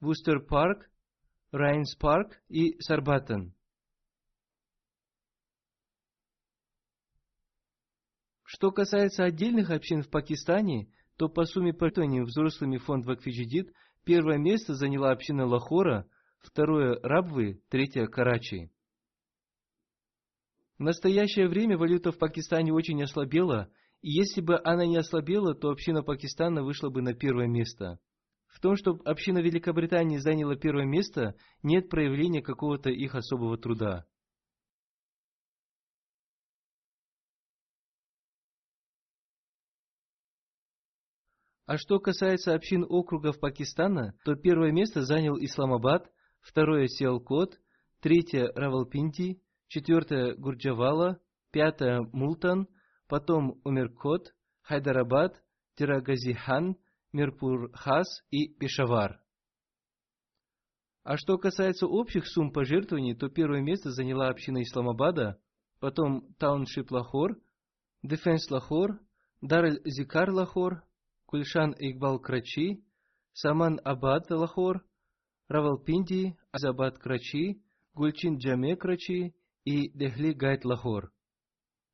[0.01, 0.91] Вустер Парк,
[1.53, 3.55] Райнс Парк и Сарбатан.
[8.45, 13.73] Что касается отдельных общин в Пакистане, то по сумме пожертвований взрослыми фонд Вакфиджидит
[14.05, 16.09] первое место заняла община Лахора,
[16.39, 18.71] второе– Рабвы, третье– Карачи.
[20.79, 23.71] В настоящее время валюта в Пакистане очень ослабела,
[24.03, 27.99] и если бы она не ослабела, то община Пакистана вышла бы на первое место.
[28.47, 34.07] В том, что община Великобритании заняла первое место, нет проявления какого-то их особого труда.
[41.67, 46.09] А что касается общин округов Пакистана, то первое место занял Исламабад,
[46.41, 47.59] второе– Сиалкот,
[48.01, 51.21] третье– Равалпинди, четвертое– Гуджранвала,
[51.51, 52.69] пятое– Мултан,
[53.09, 55.43] потом Умеркот, Хайдарабад,
[55.77, 56.77] Дера-Гази-Хан,
[57.13, 59.21] Мирпур-Хас и Пешавар.
[61.03, 65.41] А что касается общих сумм пожертвований, то первое место заняла община Исламабада,
[65.79, 67.39] потом Тауншип Лахор,
[68.03, 68.99] Дефенс Лахор,
[69.41, 70.83] Дараль Зикар Лахор,
[71.27, 72.85] Кульшан Игбал Крачи,
[73.33, 74.85] Саман Абад Лахор,
[75.49, 77.63] Равалпинди, Азабад Крачи,
[77.95, 79.35] Гульчин Джаме Крачи
[79.65, 81.13] и Дехли Гайт Лахор.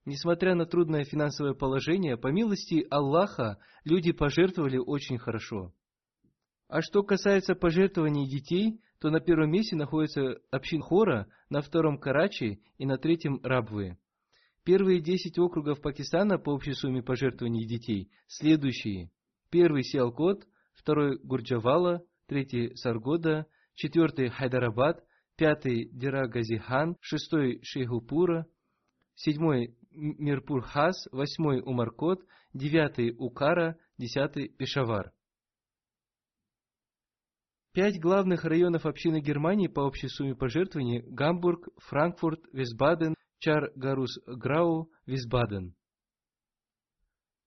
[0.05, 5.73] Несмотря на трудное финансовое положение, по милости Аллаха люди пожертвовали очень хорошо.
[6.69, 12.63] А что касается пожертвований детей, то на первом месте находится общин Хора, на втором Карачи
[12.79, 13.99] и на третьем Рабвы.
[14.65, 19.11] Первые десять округов Пакистана по общей сумме пожертвований детей следующие.
[19.51, 25.05] Первый Сиалкот, второй Гурджавала, третий Саргода, четвертый Хайдарабад,
[25.37, 28.47] пятый Дирагазихан, шестой Шейхупура,
[29.15, 35.13] седьмой Мирпур-Хас, восьмой Умаркот, девятый Укара, десятый Пешавар.
[37.73, 45.75] Пять главных районов общины Германии по общей сумме пожертвований– Гамбург, Франкфурт, Висбаден, Чар-Гарус-Грау, Висбаден.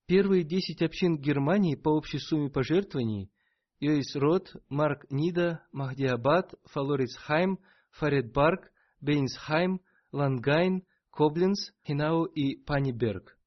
[0.06, 3.30] Первые десять общин Германии по общей сумме пожертвований–
[3.80, 7.58] Йойс-Рот, Марк-Нида, Махдиабад, Фалорицхайм,
[7.90, 9.80] Фаредбарг, Бейнсхайм,
[10.12, 10.82] Лангайн,
[11.16, 13.38] Коблинс, Хинау и Паниберг.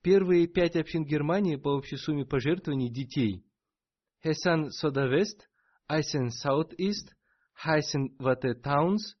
[0.00, 3.44] Первые пять общин Германии по общей сумме пожертвований детей–
[4.22, 5.50] Хесан Содавест,
[5.88, 7.16] Айсен Саут-Ист,
[7.54, 9.16] Хайсен Вате Таунс,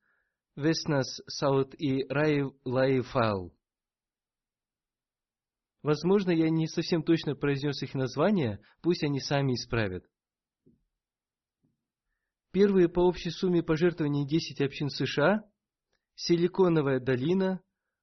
[0.54, 3.52] Веснас Саут и Раев Лаифал.
[5.82, 10.04] Возможно, я не совсем точно произнес их названия, пусть они сами исправят.
[12.52, 15.42] Первые по общей сумме пожертвований 10 общин США
[16.24, 17.60] Силиконовая долина,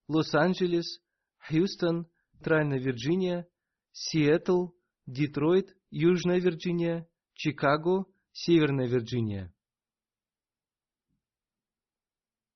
[0.10, 1.00] Лос-Анджелес,
[1.38, 3.48] Хьюстон, Центральная Вирджиния,
[3.94, 4.72] Сиэтл,
[5.06, 9.54] Детройт, Южная Вирджиния, Чикаго, Северная Вирджиния.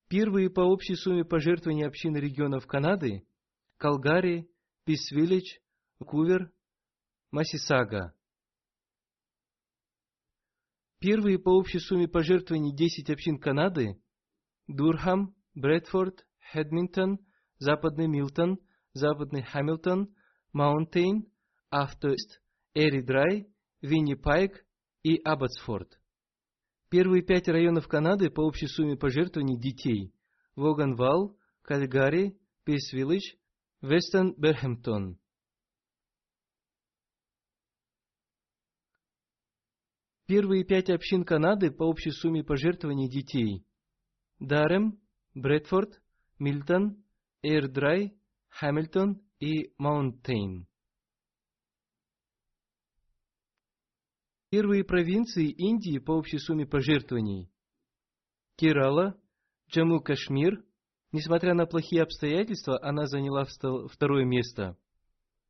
[0.09, 3.25] Первые по общей сумме пожертвований общины регионов Канады–
[3.77, 4.51] Калгари,
[4.83, 5.59] Писвиллидж,
[5.99, 6.51] Кувер,
[7.31, 8.13] Масисага.
[10.99, 14.01] Первые по общей сумме пожертвований 10 общин Канады–
[14.67, 17.19] Дурхам, Брэдфорд, Хедминтон,
[17.59, 18.59] Западный Милтон,
[18.93, 20.13] Западный Хамилтон,
[20.51, 21.31] Маунтейн,
[21.69, 22.41] Автост,
[22.73, 23.47] Эри Драй,
[23.81, 24.65] Виннипайк
[25.03, 25.99] и Абботсфорд.
[26.89, 30.13] Первые пять районов Канады по общей сумме пожертвований детей–
[30.55, 33.35] Воганвал, Кальгари, Пейсвиллидж,
[33.81, 35.19] Вестон Берхэмптон.
[40.27, 43.65] Первые пять общин Канады по общей сумме пожертвований детей–
[44.39, 45.02] Дарем,
[45.35, 46.01] Брэдфорд,
[46.39, 47.03] Милтон,
[47.41, 48.15] Эйрдрай,
[48.49, 50.67] Хамилтон и Маунтейн.
[54.49, 57.49] Первые провинции Индии по общей сумме пожертвований–
[58.55, 59.19] Керала,
[59.71, 60.63] Джамму-Кашмир,
[61.11, 64.77] несмотря на плохие обстоятельства, она заняла второе место.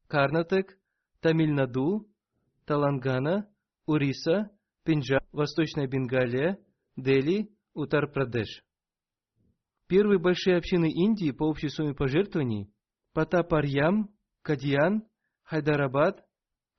[0.07, 0.77] Карнатек,
[1.19, 2.07] Тамильнаду,
[2.65, 3.49] Талангана,
[3.85, 4.51] Уриса,
[4.83, 6.57] Пенджаб, Восточная Бенгалия,
[6.95, 8.63] Дели, Утар-Прадеш.
[9.87, 12.71] Первые большие общины Индии по общей сумме пожертвований–
[13.13, 14.09] Патапарьям,
[14.41, 15.07] Кадьян,
[15.43, 16.25] Хайдарабад,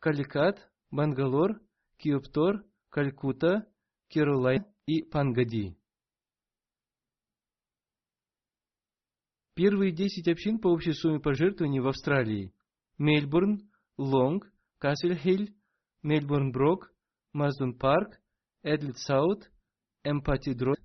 [0.00, 1.60] Каликат, Бангалор,
[1.98, 3.68] Киоптор, Калькута,
[4.08, 5.76] Керулай и Пангади.
[9.54, 12.52] Первые десять общин по общей сумме пожертвований в Австралии–
[12.98, 15.48] Мельбурн, Лонг, Кассельхилл,
[16.02, 16.92] Мельбурн-Брок,
[17.32, 18.20] Маздун-Парк,
[18.62, 19.50] Эдлит-Саут,
[20.04, 20.82] Эмпати-Дроид,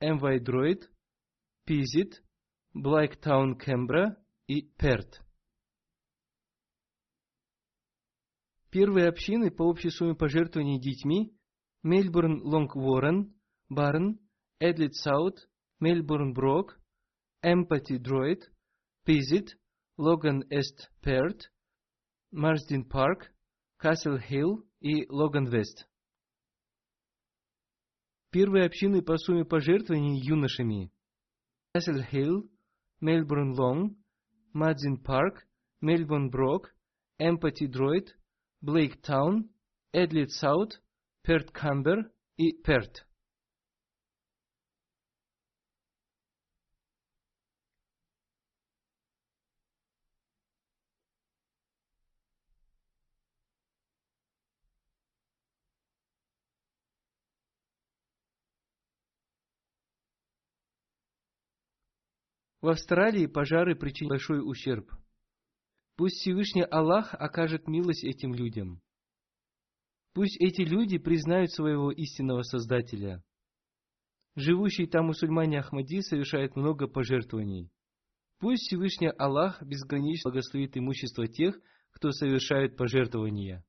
[0.00, 0.90] Эмвай-Дроид,
[1.64, 2.24] Пизит,
[2.74, 4.16] Блайктаун-Кембра
[4.48, 5.22] и Перт.
[8.70, 11.36] Первые общины по общей сумме пожертвований детьми–
[11.84, 13.32] Мельбурн-Лонг-Уоррен,
[13.68, 14.18] Барн,
[14.58, 15.48] Эдлит-Саут,
[15.78, 16.80] Мельбурн-Брок,
[17.44, 18.50] Эмпати-Дроид,
[19.04, 19.56] Пизит,
[19.98, 21.52] Логан-Эст-Перт,
[22.32, 23.32] Марсдин-Парк,
[23.78, 25.88] Касл-Хилл и Логан-Вест.
[28.30, 30.90] Первые общины по сумме пожертвований юношами–
[31.74, 32.50] Касл-Хилл,
[33.00, 33.96] Мельбурн-Лонг,
[34.52, 35.36] Мадзин-Парк,
[35.80, 36.74] Мельбурн-Брок,
[37.18, 38.08] Эмпати-Дроид,
[38.60, 39.48] Блейктаун,
[39.94, 40.82] Эдлит-Саут,
[41.22, 43.06] Перт-Камбер и Перт.
[62.62, 64.88] В Австралии пожары причинили большой ущерб.
[65.96, 68.80] Пусть Всевышний Аллах окажет милость этим людям.
[70.14, 73.24] Пусть эти люди признают своего истинного Создателя.
[74.36, 77.68] Живущие там мусульмане Ахмади совершают много пожертвований.
[78.38, 81.58] Пусть Всевышний Аллах безгранично благословит имущество тех,
[81.90, 83.64] кто совершает пожертвования.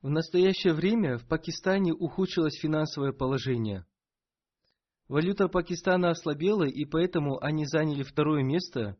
[0.00, 3.84] В настоящее время в Пакистане ухудшилось финансовое положение–
[5.12, 8.96] Валюта Пакистана ослабела, и поэтому они заняли второе место,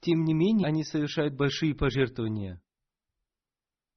[0.00, 2.60] тем не менее они совершают большие пожертвования.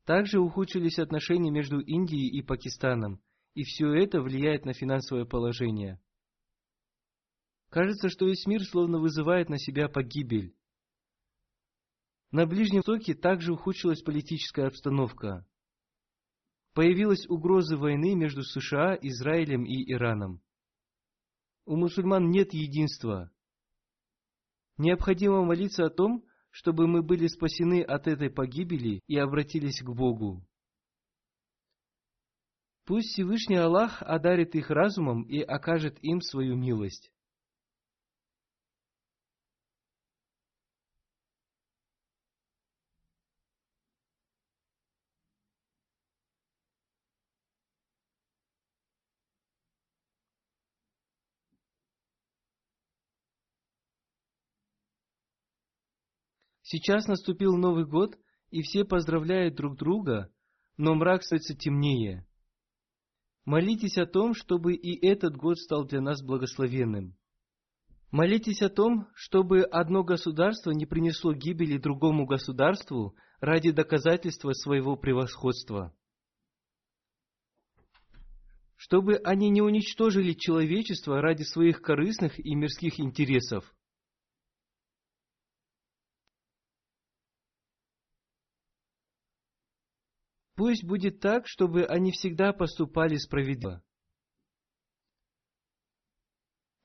[0.04, 3.20] Также ухудшились отношения между Индией и Пакистаном,
[3.56, 6.00] и все это влияет на финансовое положение.
[7.72, 10.56] Кажется, что весь мир словно вызывает на себя погибель.
[12.30, 15.48] На Ближнем Востоке также ухудшилась политическая обстановка.
[16.76, 20.45] Появилась угроза войны между США, Израилем и Ираном.
[21.66, 23.32] У мусульман нет единства.
[24.78, 30.46] Необходимо молиться о том, чтобы мы были спасены от этой погибели и обратились к Богу.
[32.86, 37.12] Пусть Всевышний Аллах одарит их разумом и окажет им свою милость.
[56.76, 58.18] Сейчас наступил Новый год,
[58.50, 60.30] и все поздравляют друг друга,
[60.76, 62.28] но мрак становится темнее.
[63.46, 67.16] Молитесь о том, чтобы и этот год стал для нас благословенным.
[68.12, 75.96] Молитесь о том, чтобы одно государство не принесло гибели другому государству ради доказательства своего превосходства.
[78.76, 83.74] чтобы они не уничтожили человечество ради своих корыстных и мирских интересов.
[90.56, 93.84] Пусть будет так, чтобы они всегда поступали справедливо.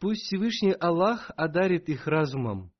[0.00, 2.72] Пусть Всевышний Аллах одарит их разумом.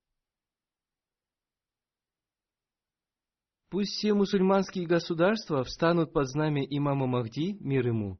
[3.69, 8.19] Пусть все мусульманские государства встанут под знамя имама Махди, мир ему,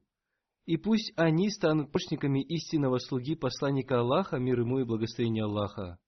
[0.65, 5.99] и пусть они станут почниками истинного слуги посланника Аллаха, мир ему и благословения Аллаха.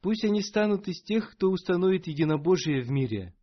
[0.00, 3.34] Пусть они станут из тех, кто установит единобожие в мире.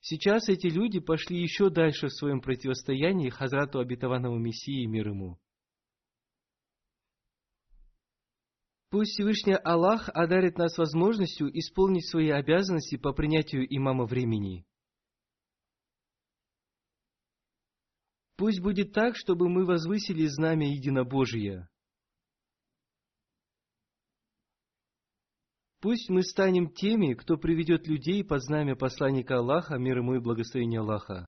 [0.00, 5.38] Сейчас эти люди пошли еще дальше в своем противостоянии Хазрату обетованного Мессии мир ему.
[8.90, 14.66] Пусть Всевышний Аллах одарит нас возможностью исполнить свои обязанности по принятию имама времени.
[18.36, 21.69] Пусть будет так, чтобы мы возвысили знамя единобожия.
[25.80, 30.80] Пусть мы станем теми, кто приведет людей под знамя посланника Аллаха, мир ему и благословение
[30.80, 31.26] Аллаха.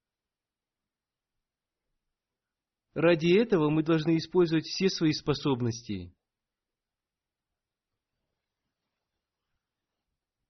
[2.93, 6.15] Ради этого мы должны использовать все свои способности.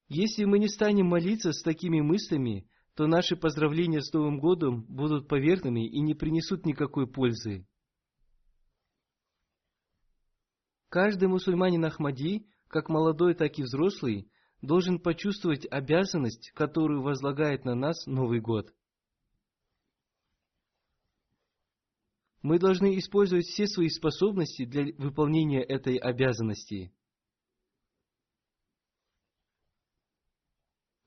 [0.08, 5.28] Если мы не станем молиться с такими мыслями, то наши поздравления с Новым годом будут
[5.28, 7.66] поверхными и не принесут никакой пользы.
[10.88, 14.30] Каждый мусульманин Ахмади, как молодой, так и взрослый,
[14.62, 18.74] должен почувствовать обязанность, которую возлагает на нас Новый год.
[22.40, 26.92] Мы должны использовать все свои способности для выполнения этой обязанности.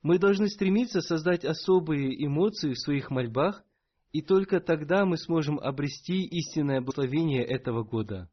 [0.04, 3.64] Мы должны стремиться создать особые эмоции в своих мольбах,
[4.12, 8.30] и только тогда мы сможем обрести истинное благословение этого года.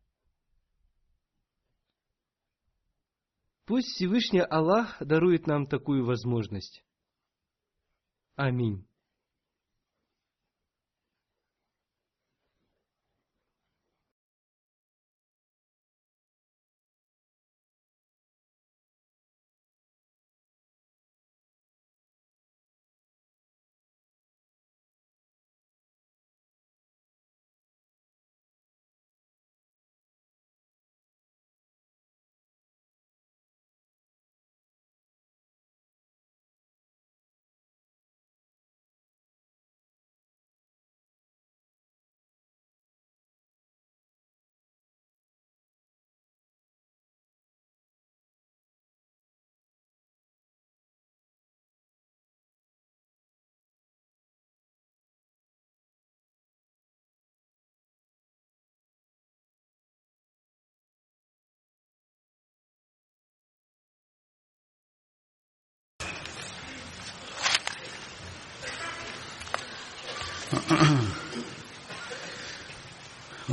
[3.73, 6.85] Пусть Всевышний Аллах дарует нам такую возможность.
[8.37, 8.87] Аминь.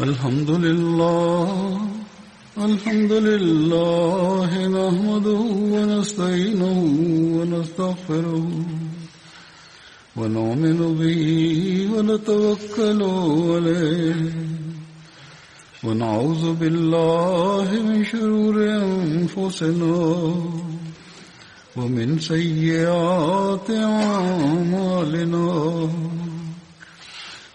[0.04, 1.78] الحمد لله
[2.58, 5.43] الحمد لله نحمده
[5.76, 6.80] ونستعينه
[7.38, 8.47] ونستغفره
[10.18, 11.24] ونؤمن به
[11.93, 13.02] ونتوكل
[13.52, 14.22] عليه.
[15.84, 20.00] ونعوذ بالله من شرور أنفسنا
[21.76, 25.50] ومن سيئات أعمالنا.